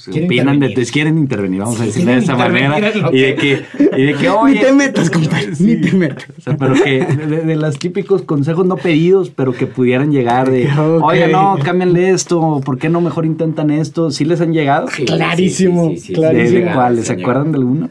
[0.06, 0.86] Quieren opinan de intervenir.
[0.88, 2.80] te quieren intervenir, vamos a decirlo de esa manera.
[3.12, 3.64] Y de que-
[3.98, 4.56] y de que, oye.
[4.56, 6.28] ni te metas, compadre, ni te metas.
[6.38, 10.50] O sea, pero que de, de los típicos consejos no pedidos, pero que pudieran llegar
[10.52, 10.70] de,
[11.02, 14.12] oye, no, cámbianle esto, ¿por qué no mejor intentan esto?
[14.12, 14.88] ¿Sí les han llegado?
[14.90, 16.66] Sí, Clarísimo, ¿De, clarísimo.
[16.66, 17.08] de cuáles?
[17.08, 17.90] ¿Se acuerdan de alguno?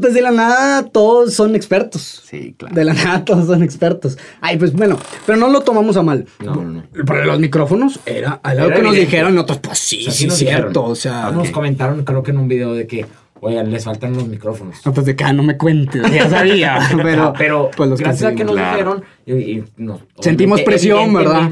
[0.00, 2.22] Pues de la nada todos son expertos.
[2.24, 2.74] Sí, claro.
[2.74, 4.16] De la nada todos son expertos.
[4.40, 6.26] Ay, pues bueno, pero no lo tomamos a mal.
[6.44, 6.82] No, no, no.
[6.92, 10.12] Pero los micrófonos era algo Era que nos dijeron y nosotros, pues sí, O sea,
[10.12, 10.68] sí, nos cierto.
[10.68, 10.92] dijeron.
[10.92, 13.06] O sea, Nos comentaron, creo que en un video, de que,
[13.40, 14.84] oye, les faltan los micrófonos.
[14.84, 16.78] no, pues de que ah, no me cuentes, ya sabía.
[17.02, 21.50] pero, pero pues los gracias a que nos dijeron, y, y nos- Sentimos presión, ¿verdad?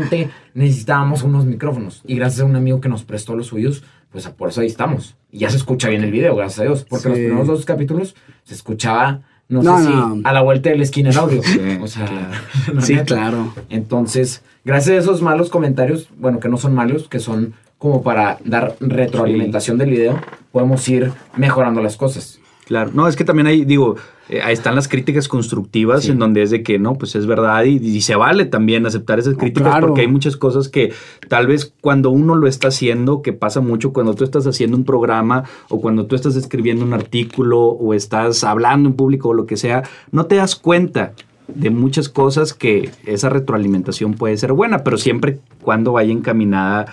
[0.55, 2.03] Necesitábamos unos micrófonos.
[2.07, 3.83] Y gracias a un amigo que nos prestó los suyos,
[4.17, 5.15] pues por eso ahí estamos.
[5.31, 6.87] Y ya se escucha bien el video, gracias a Dios.
[6.89, 7.09] Porque Sí.
[7.11, 9.93] los primeros dos capítulos se escuchaba, no, No, sé si
[10.25, 11.43] a la vuelta de la esquina el audio.
[11.43, 12.09] Sí, o sea,
[12.73, 13.53] la Sí, claro.
[13.69, 18.39] Entonces, gracias a esos malos comentarios, bueno, que no son malos, que son como para
[18.43, 20.19] dar retroalimentación del video,
[20.51, 22.41] podemos ir mejorando las cosas.
[22.65, 23.97] Claro, no, es que también hay, digo,
[24.29, 26.11] eh, ahí están las críticas constructivas Sí.
[26.11, 29.19] en donde es de que no, pues es verdad y, y se vale también aceptar
[29.19, 29.87] esas críticas claro.
[29.89, 30.93] porque hay muchas cosas que
[31.29, 34.85] tal vez cuando uno lo está haciendo, que pasa mucho cuando tú estás haciendo un
[34.85, 39.47] programa o cuando tú estás escribiendo un artículo o estás hablando en público o lo
[39.47, 41.13] que sea, no te das cuenta
[41.49, 46.87] de muchas cosas que esa retroalimentación puede ser buena, pero siempre cuando vaya encaminada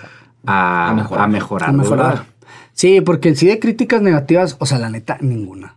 [0.46, 1.24] a, a mejorar.
[1.24, 1.68] A mejorar.
[1.68, 2.26] A mejorar.
[2.72, 5.76] Sí, porque en sí de críticas negativas, o sea, la neta, ninguna.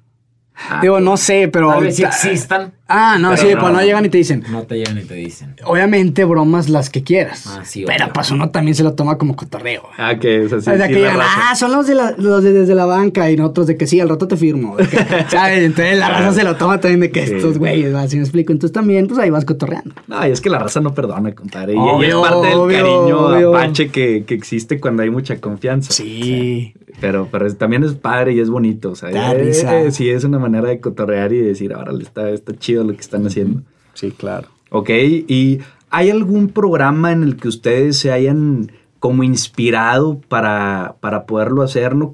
[0.70, 1.70] Ah, Digo, no sé, pero.
[1.72, 2.74] Tal vez sí existan.
[2.90, 4.44] Ah, no, sí, pues no llegan y te dicen.
[4.50, 5.56] No te llegan y te dicen.
[5.66, 7.46] Obviamente, bromas las que quieras.
[7.48, 9.84] Ah, sí, Pero pues uno también se lo toma como cotorreo.
[9.98, 10.70] Ah, que es así.
[10.70, 13.36] O sea, que llegan, ah, son los de, la, los de desde la banca y
[13.36, 14.78] nosotros de que sí, al rato te firmo.
[15.28, 15.64] ¿Sabes?
[15.64, 18.54] Entonces la raza se lo toma también de que estos güeyes, así me explico.
[18.54, 19.94] Entonces también, pues ahí vas cotorreando.
[20.08, 21.74] No, y es que la raza no perdona, compadre.
[21.74, 25.92] Y, es parte del cariño apache que, que, existe cuando hay mucha confianza.
[25.92, 26.74] Sí.
[27.02, 28.92] pero, pero también es padre y es bonito.
[28.92, 32.77] O sea, eh, sí, es una manera de cotorrear y decir, ahora está, está chido
[32.84, 33.62] lo que están haciendo.
[33.94, 34.48] Sí, claro.
[34.70, 35.60] Ok, ¿y
[35.90, 41.96] hay algún programa en el que ustedes se hayan como inspirado para, para poderlo hacer,
[41.96, 42.14] ¿no?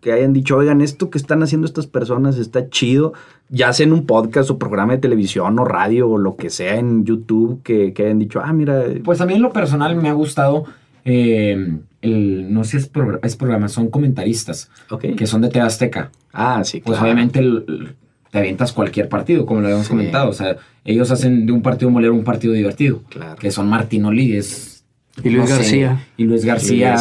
[0.00, 3.14] Que, hayan dicho, oigan, esto que están haciendo estas personas está chido,
[3.48, 6.76] ya sea en un podcast o programa de televisión o radio o lo que sea
[6.76, 8.84] en YouTube, que, hayan dicho, ah, mira.
[9.02, 10.64] Pues a mí en lo personal me ha gustado,
[11.04, 12.90] eh, el, no sé si
[13.22, 14.70] es, programa, son comentaristas,
[15.16, 16.10] que son de TV Azteca.
[16.32, 17.96] Ah, sí, Pues obviamente el,
[18.30, 20.28] te avientas cualquier partido, como lo habíamos comentado.
[20.28, 23.02] O sea, ellos hacen de un partido molero un partido divertido.
[23.08, 23.36] Claro.
[23.36, 24.84] Que son Martinoli, es.
[25.22, 26.06] Y Luis García.
[26.16, 26.96] y Luis García,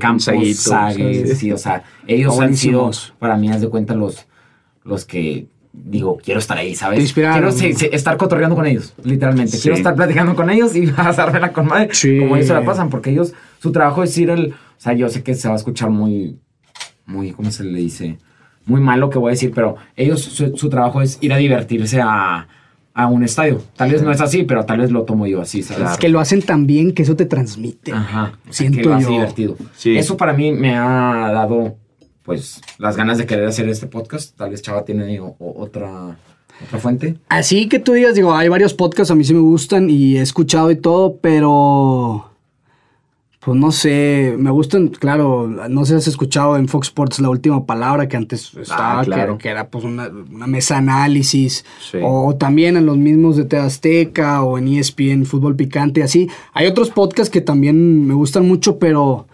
[0.00, 0.24] Campos,
[0.54, 4.26] Sagues, sí, o sea, ellos han sido, para mí, haz de cuenta, los,
[4.84, 7.12] los que digo, quiero estar ahí, ¿sabes?
[7.12, 9.58] Quiero estar cotorreando con ellos, literalmente.
[9.58, 11.90] Quiero estar platicando con ellos y pasármela con madre.
[12.20, 14.50] Como ellos se la pasan, porque ellos, su trabajo es ir al.
[14.52, 16.38] O sea, yo sé que se va a escuchar muy.
[17.04, 18.18] Muy, ¿cómo se le dice?
[18.68, 22.00] Muy mal lo que voy a decir, pero ellos, su, trabajo es ir a divertirse
[22.00, 22.46] a,
[23.10, 23.62] un estadio.
[23.76, 25.92] Tal vez no es así, pero tal vez lo tomo yo así, ¿sabes?
[25.92, 27.92] Es que lo hacen tan bien que eso te transmite.
[27.92, 28.32] Ajá.
[28.50, 29.56] Siento que lo hace divertido.
[29.84, 31.76] Eso para mí me ha dado,
[32.24, 34.36] pues, las ganas de querer hacer este podcast.
[34.36, 36.16] Tal vez Chava tiene otra...
[36.60, 37.18] ¿Otra fuente?
[37.28, 40.20] Así que tú digas, digo, hay varios podcasts, a mí sí me gustan y he
[40.20, 42.32] escuchado y todo, pero
[43.48, 47.30] pues no sé, me gustan, claro, no sé si has escuchado en Fox Sports la
[47.30, 50.10] última palabra que antes estaba, ah, que, era pues una,
[50.46, 51.64] mesa análisis,
[52.02, 56.28] o, también en los mismos de Te Azteca o en ESPN Fútbol Picante, así.
[56.52, 59.26] Hay otros podcasts que también me gustan mucho, pero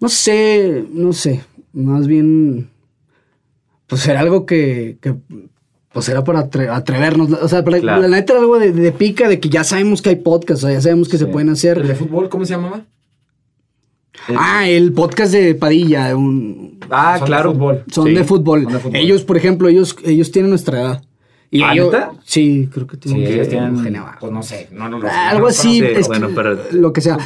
[0.00, 1.42] no sé, no sé,
[1.74, 2.70] más bien,
[3.86, 5.14] pues era algo que, que
[5.92, 9.62] pues era para atrevernos, o sea, la neta era algo de, pica, de que ya
[9.62, 11.76] sabemos que hay podcasts, o sea, ya sabemos que se pueden hacer.
[11.76, 12.86] ¿El de fútbol cómo se llamaba?
[14.36, 16.16] Ah, el podcast de Padilla.
[16.16, 17.84] Un, ah, claro.
[17.90, 18.66] Son, de fútbol.
[18.92, 21.02] Ellos, por ejemplo, ellos, ellos tienen nuestra edad.
[21.50, 21.94] Y ¿Ah, ellos,
[22.24, 23.26] sí, creo que tienen.
[23.26, 24.02] Sí, ellos tienen.
[24.20, 24.68] Pues no sé.
[24.70, 25.82] No, no, Algo así.
[26.06, 27.16] bueno, pero lo que sea.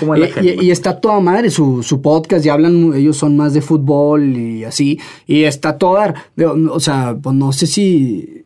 [0.41, 2.47] Y, y, está toda madre su, su podcast.
[2.47, 2.95] Y hablan.
[2.95, 5.01] Ellos son más de fútbol y así.
[5.27, 6.15] Y está toda.
[6.71, 8.45] O sea, pues no sé si.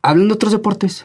[0.00, 1.04] Hablan de otros deportes.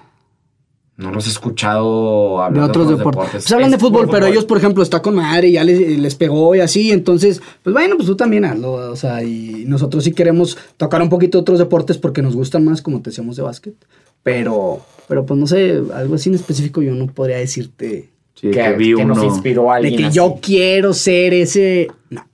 [1.02, 3.32] No los he escuchado hablar de otros, deportes.
[3.32, 6.54] Pues hablan de fútbol, pero ellos, por ejemplo, está con madre y ya les, pegó
[6.54, 6.92] y así.
[6.92, 8.74] Entonces, pues bueno, pues tú también hazlo.
[8.74, 12.84] O sea, y nosotros sí queremos tocar un poquito otros deportes porque nos gustan más,
[12.84, 13.74] como te decíamos, de básquet.
[14.22, 19.04] Pero, pero pues no sé, algo así en específico yo no podría decirte que, que,
[19.04, 19.98] nos inspiró a alguien.
[19.98, 21.88] De que yo quiero ser ese.
[22.12, 22.28] No.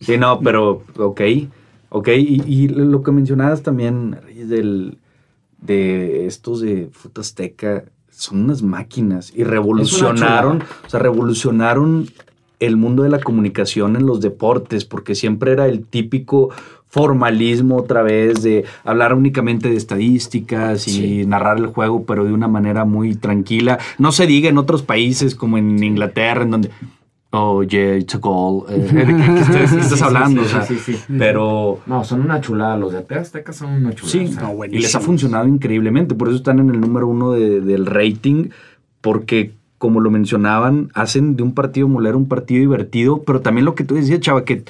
[0.00, 1.20] Sí, no, pero ok.
[1.90, 4.98] Ok, y, lo que mencionabas también del,
[5.58, 7.84] de estos de Futasteca
[8.16, 12.08] son unas máquinas y revolucionaron, o sea, revolucionaron
[12.60, 16.48] el mundo de la comunicación en los deportes, porque siempre era el típico
[16.88, 22.48] formalismo otra vez de hablar únicamente de estadísticas y narrar el juego, pero de una
[22.48, 23.78] manera muy tranquila.
[23.98, 26.70] No se diga en otros países como en Inglaterra, en donde
[27.30, 28.66] oh, yeah, it's a goal.
[28.68, 30.42] Eh, ¿De qué, estás, hablando?
[31.18, 31.80] pero...
[31.86, 32.76] No, son una chulada.
[32.76, 34.26] Los de Azteca son una chulada.
[34.26, 36.14] Sí, y les ha funcionado increíblemente.
[36.14, 38.50] Por eso están en el número uno del rating,
[39.00, 43.74] porque como lo mencionaban, hacen de un partido molero un partido divertido, pero también lo
[43.74, 44.64] que tú decías, chava, que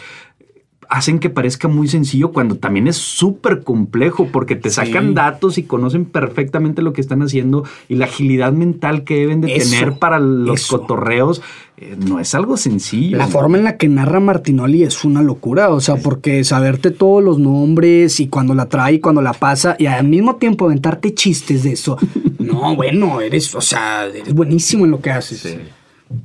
[0.89, 5.63] hacen que parezca muy sencillo cuando también es súper complejo porque te sacan datos y
[5.63, 10.19] conocen perfectamente lo que están haciendo y la agilidad mental que deben de tener para
[10.19, 11.43] los cotorreos
[11.79, 13.19] eh, no es algo sencillo.
[13.19, 17.23] La forma en la que narra Martinoli es una locura, o sea, porque saberte todos
[17.23, 21.13] los nombres y cuando la trae y cuando la pasa y al mismo tiempo aventarte
[21.13, 21.99] chistes de eso.
[22.39, 25.41] no, bueno, eres, o sea, eres buenísimo en lo que haces.
[25.41, 25.59] Sí.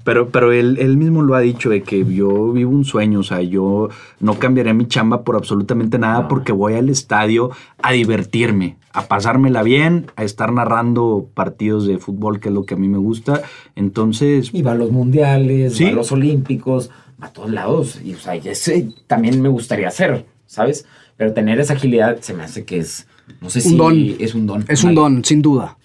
[0.04, 3.24] Pero, pero él, él, mismo lo ha dicho de que yo vivo un sueño, o
[3.24, 7.50] sea, yo no cambiaré mi chamba por absolutamente nada porque voy al estadio
[7.82, 12.76] a divertirme, a pasármela bien, a estar narrando partidos de fútbol, que es lo que
[12.76, 13.42] a mí me gusta.
[13.76, 14.52] Entonces...
[14.54, 18.00] Y va a los mundiales, va a los olímpicos, a todos lados.
[18.04, 20.86] Y o sea, ese también me gustaría hacer, ¿sabes?
[21.18, 23.08] Pero tener esa agilidad se me hace que es,
[23.42, 24.66] no sé si es un don.
[24.68, 25.78] Es un don, sin duda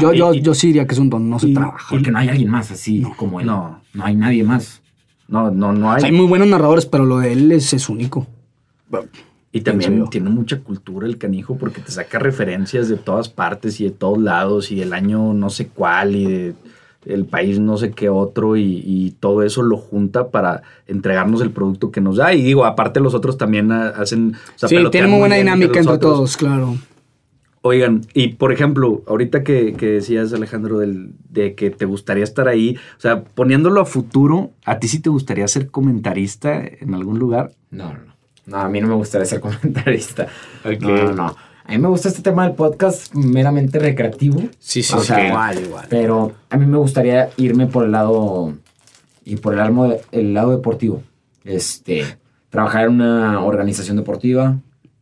[0.00, 1.86] yo, yo, yo sí diría que es un don, no se trabaja.
[1.90, 3.46] Porque no hay alguien más así como él.
[3.46, 3.80] No.
[3.94, 4.82] No hay nadie más.
[5.26, 6.04] No, no, no hay.
[6.04, 8.26] hay muy buenos narradores, pero lo de él es, es único.
[9.52, 13.84] Y también tiene mucha cultura el canijo porque te saca referencias de todas partes y
[13.84, 16.54] de todos lados y del año no sé cuál y de
[17.06, 21.90] el país no sé qué otro y, todo eso lo junta para entregarnos el producto
[21.90, 22.34] que nos da.
[22.34, 24.34] Y digo, aparte los otros también hacen...
[24.56, 26.76] sí, tiene muy buena dinámica entre todos, claro.
[27.68, 32.78] Oigan, y por ejemplo, ahorita que, decías, Alejandro, del, de que te gustaría estar ahí,
[32.96, 37.52] o sea, poniéndolo a futuro, ¿a ti sí te gustaría ser comentarista en algún lugar?
[37.70, 38.14] No, no,
[38.46, 38.56] no.
[38.56, 40.28] a mí no me gustaría ser comentarista.
[40.80, 44.40] No, no, A mí me gusta este tema del podcast meramente recreativo.
[44.58, 45.12] Sí, sí, sí.
[45.26, 45.86] igual, igual.
[45.90, 48.54] Pero a mí me gustaría irme por el lado
[49.26, 51.02] y por el, almo, el lado deportivo.
[51.44, 52.16] Este,
[52.48, 54.56] trabajar en una organización deportiva,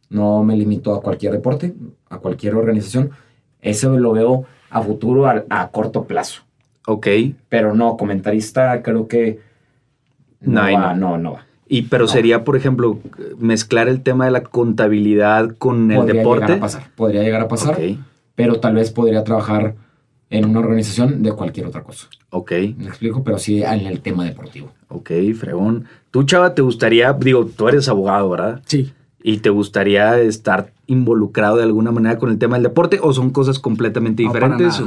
[0.08, 1.74] no me limito a cualquier deporte,
[2.08, 3.10] a cualquier organización.
[3.60, 6.42] Eso lo veo a futuro, a, corto plazo.
[6.86, 7.06] Ok.
[7.48, 9.40] Pero no, comentarista creo que
[10.40, 11.46] no, va, no, no, va.
[11.68, 13.00] Y pero sería, por ejemplo,
[13.38, 16.46] mezclar el tema de la contabilidad con el podría deporte.
[16.46, 17.78] Llegar a pasar, podría llegar a pasar,
[18.36, 19.74] pero tal vez podría trabajar
[20.30, 22.06] en una organización de cualquier otra cosa.
[22.30, 22.52] Ok.
[22.76, 24.72] Me explico, pero sí en el tema deportivo.
[24.88, 25.86] Ok, fregón.
[26.12, 28.62] Tú, Chava, te gustaría, digo, tú eres abogado, ¿verdad?
[28.66, 28.92] Sí
[29.26, 33.30] y te gustaría estar involucrado de alguna manera con el tema del deporte o son
[33.30, 34.80] cosas completamente diferentes?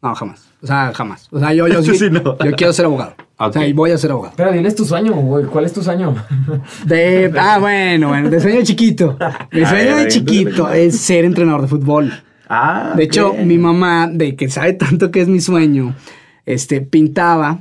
[0.00, 0.48] No, jamás.
[0.62, 1.28] O sea, jamás.
[1.30, 3.12] O sea, yo, yo, sí, yo quiero ser abogado.
[3.36, 4.32] O sea, y voy a ser abogado.
[4.36, 5.44] Pero diles tu sueño, güey.
[5.46, 6.14] ¿Cuál es tu sueño?
[6.86, 9.18] De, ah, bueno, bueno, de sueño chiquito.
[9.50, 12.12] Mi sueño de chiquito es ser entrenador de fútbol.
[12.48, 15.94] Ah, de hecho, mi mamá, de que sabe tanto que es mi sueño,
[16.46, 17.58] este, pintaba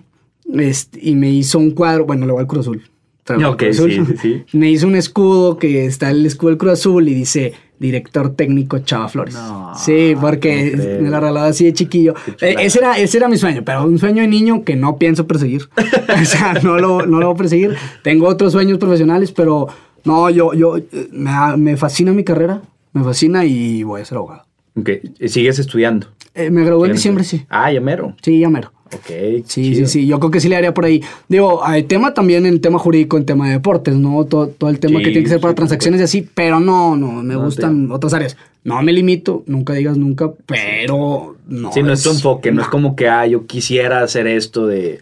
[0.54, 2.84] este, y me hizo un cuadro, bueno, luego al Cruz Azul.
[4.54, 8.80] Me hizo un escudo que está el escudo del Cruz Azul y dice director técnico
[8.80, 9.38] Chava Flores.
[9.76, 12.14] sí, porque me la regalaba así de chiquillo.
[12.42, 15.28] Eh, ese, era, ese era mi sueño, pero un sueño de niño que no pienso
[15.28, 15.70] perseguir.
[16.22, 17.76] o sea, no lo, no lo voy a perseguir.
[18.04, 19.68] Tengo otros sueños profesionales, pero
[20.06, 20.78] no, yo, yo
[21.12, 22.62] me, fascina mi carrera,
[22.94, 24.46] me fascina y voy a ser abogado.
[24.76, 24.90] Ok,
[25.28, 26.08] ¿sigues estudiando?
[26.34, 27.46] Eh, me gradué en diciembre, sí.
[27.48, 28.16] Ah, ya mero.
[28.22, 28.74] Sí, ya mero.
[28.96, 29.46] Ok.
[29.46, 30.08] Sí, sí, sí.
[30.08, 31.02] Yo creo que sí le haría por ahí.
[31.28, 34.26] Digo, hay tema también en tema jurídico, en tema de deportes, ¿no?
[34.26, 37.24] Todo, todo el tema que tiene que ser para transacciones y así, pero no, no,
[37.24, 38.38] me gustan otras áreas.
[38.64, 41.74] No me limito, nunca digas nunca, pero no.
[41.74, 42.62] Sí, no es tu enfoque, no.
[42.62, 45.02] es como que, ah, yo quisiera hacer esto de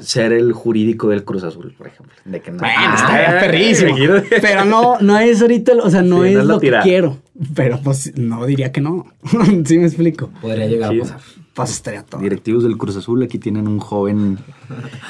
[0.00, 2.14] ser el jurídico del Cruz Azul, por ejemplo.
[2.24, 2.58] De que no.
[2.58, 3.96] Bueno, está perrísimo.
[4.42, 7.18] pero no, no es ahorita, o sea, no es lo que quiero.
[7.54, 9.06] Pero pues no diría que no.
[9.64, 10.30] sí me explico.
[10.40, 11.20] Podría llegar a pasar.
[11.54, 12.20] Pues estaría todo.
[12.20, 14.38] Directivos del Cruz Azul, aquí tienen un joven.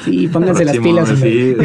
[0.05, 1.09] Sí, pónganse las pilas.
[1.19, 1.57] Sí,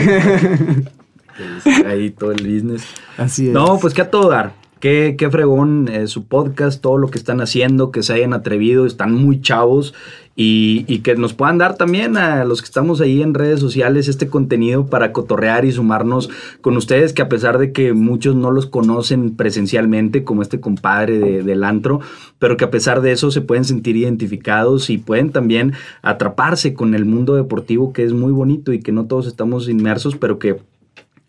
[1.85, 2.85] ahí todo el business.
[3.17, 3.53] Así es.
[3.53, 4.53] No, pues que a todo dar.
[4.79, 8.85] Qué, qué fregón eh, su podcast, todo lo que están haciendo, que se hayan atrevido,
[8.85, 9.93] están muy chavos
[10.41, 14.29] y, que nos puedan dar también a los que estamos ahí en redes sociales este
[14.29, 16.29] contenido para cotorrear y sumarnos
[16.61, 21.19] con ustedes, que a pesar de que muchos no los conocen presencialmente, como este compadre
[21.19, 21.99] de, del antro,
[22.39, 25.73] pero que a pesar de eso se pueden sentir identificados y pueden también
[26.03, 30.15] atraparse con el mundo deportivo que es muy bonito y que no todos estamos inmersos,
[30.15, 30.61] pero que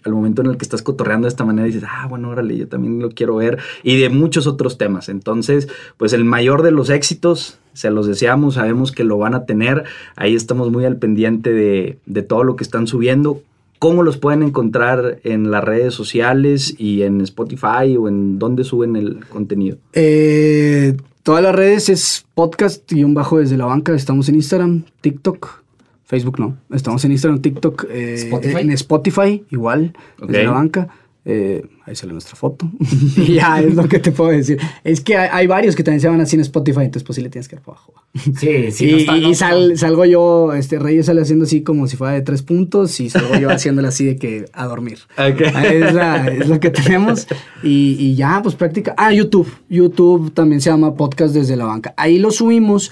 [0.04, 2.68] al momento en el que estás cotorreando de esta manera dices, ah, bueno, órale, yo
[2.68, 5.08] también lo quiero ver, y de muchos otros temas.
[5.08, 9.44] Entonces, pues el mayor de los éxitos, se los deseamos, sabemos que lo van a
[9.46, 9.84] tener,
[10.16, 13.42] ahí estamos muy al pendiente de, de todo lo que están subiendo.
[13.80, 18.94] ¿Cómo los pueden encontrar en las redes sociales y en Spotify o en dónde suben
[18.94, 19.78] el contenido?
[19.94, 23.94] Eh, todas las redes es podcast y un bajo desde la banca.
[23.94, 25.62] Estamos en Instagram, TikTok,
[26.10, 26.58] Facebook no.
[26.72, 30.88] Estamos en Instagram, TikTok, eh, en Spotify, igual, desde la banca.
[31.24, 32.68] Eh, ahí sale nuestra foto.
[33.16, 34.58] y ya es lo que te puedo decir.
[34.82, 37.28] Es que hay, varios que también se van así en Spotify, entonces pues sí le
[37.28, 37.94] tienes que ir para abajo.
[38.40, 39.06] Sí, sí.
[39.08, 43.08] Y, salgo yo, este Reyes sale haciendo así como si fuera de tres puntos y
[43.08, 44.98] salgo yo haciéndole así de que a dormir.
[45.16, 47.28] Es, lo que tenemos.
[47.62, 48.96] Y, y ya, pues práctica.
[48.96, 49.48] Ah, YouTube.
[49.68, 51.94] YouTube también se llama Podcast desde la banca.
[51.96, 52.90] Ahí lo subimos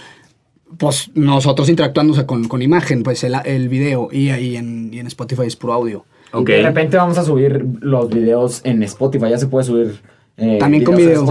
[0.79, 5.07] pues nosotros interactuando con, con imagen, pues el, el video y ahí en, y en
[5.09, 6.05] Spotify es puro audio.
[6.31, 6.59] Okay.
[6.59, 10.01] de repente vamos a subir los videos en Spotify, ya se puede subir.
[10.37, 11.27] Eh, También con video.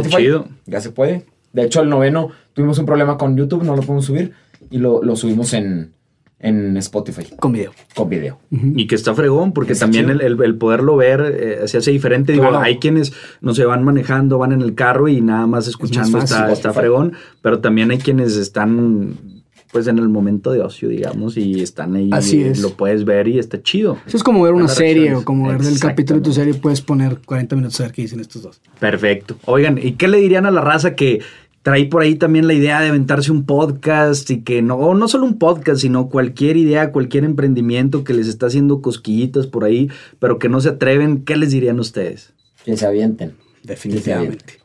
[0.66, 1.26] Ya se puede.
[1.54, 4.34] De hecho, el noveno tuvimos un problema con YouTube, no lo podemos subir
[4.70, 5.94] y lo, lo subimos en,
[6.40, 7.24] en Spotify.
[7.40, 7.72] Con video.
[7.96, 8.40] Con video.
[8.52, 12.34] Y que está fregón, porque también el, el, poderlo ver eh, se hace diferente.
[12.34, 16.18] Digo, hay quienes no se van manejando, van en el carro y nada más escuchando
[16.18, 19.37] está, está fregón, pero también hay quienes están
[19.72, 22.10] pues en el momento de ocio, digamos, y están ahí.
[22.12, 22.62] Así es.
[22.62, 23.98] Lo puedes ver y está chido.
[24.08, 26.82] Eso es como ver una serie o como ver el capítulo de tu serie, puedes
[26.82, 28.62] poner 40 minutos a ver qué dicen estos dos.
[28.80, 29.38] Perfecto.
[29.46, 31.22] Oigan, ¿y qué le dirían a la raza que
[31.68, 35.26] trae por ahí también la idea de aventarse un podcast y que no, no solo
[35.26, 39.90] un podcast, sino cualquier idea, cualquier emprendimiento que les está haciendo cosquillitas por ahí,
[40.20, 42.32] pero que no se atreven, ¿qué les dirían ustedes?
[42.64, 43.34] Que se avienten.
[43.64, 44.60] Definitivamente.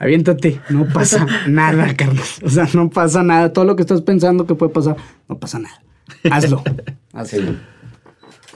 [0.00, 2.40] Aviéntate, no pasa nada, Carlos.
[2.42, 3.52] O sea, no pasa nada.
[3.52, 4.96] Todo lo que estás pensando que puede pasar,
[5.28, 5.82] no pasa nada.
[6.30, 6.62] Hazlo.
[7.12, 7.54] Hazlo.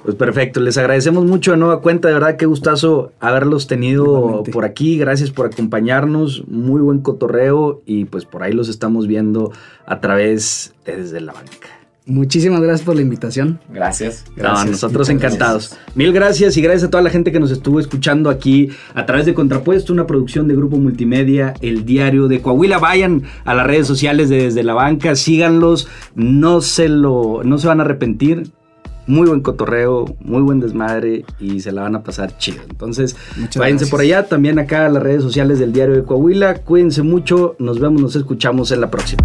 [0.02, 4.66] Pues perfecto, les agradecemos mucho de nueva cuenta, de verdad qué gustazo haberlos tenido por
[4.66, 9.50] aquí, gracias por acompañarnos, muy buen cotorreo y pues por ahí los estamos viendo
[9.86, 11.68] a través de desde la banca.
[12.06, 13.60] Muchísimas gracias por la invitación.
[13.70, 14.24] Gracias.
[14.36, 14.70] gracias.
[14.70, 15.74] nosotros encantados.
[15.94, 19.24] Mil gracias y gracias a toda la gente que nos estuvo escuchando aquí a través
[19.24, 22.78] de Contrapuesto, una producción de Grupo Multimedia, el diario de Coahuila.
[22.78, 27.68] Vayan a las redes sociales de Desde la Banca, síganlos, no se, lo, no se
[27.68, 28.50] van a arrepentir
[29.06, 32.62] muy buen cotorreo, muy buen desmadre y se la van a pasar chido.
[32.68, 33.16] Entonces,
[33.56, 36.56] váyanse por allá, también acá a las redes sociales del Diario de Coahuila.
[36.62, 39.24] Cuídense mucho, nos vemos, nos escuchamos en la próxima.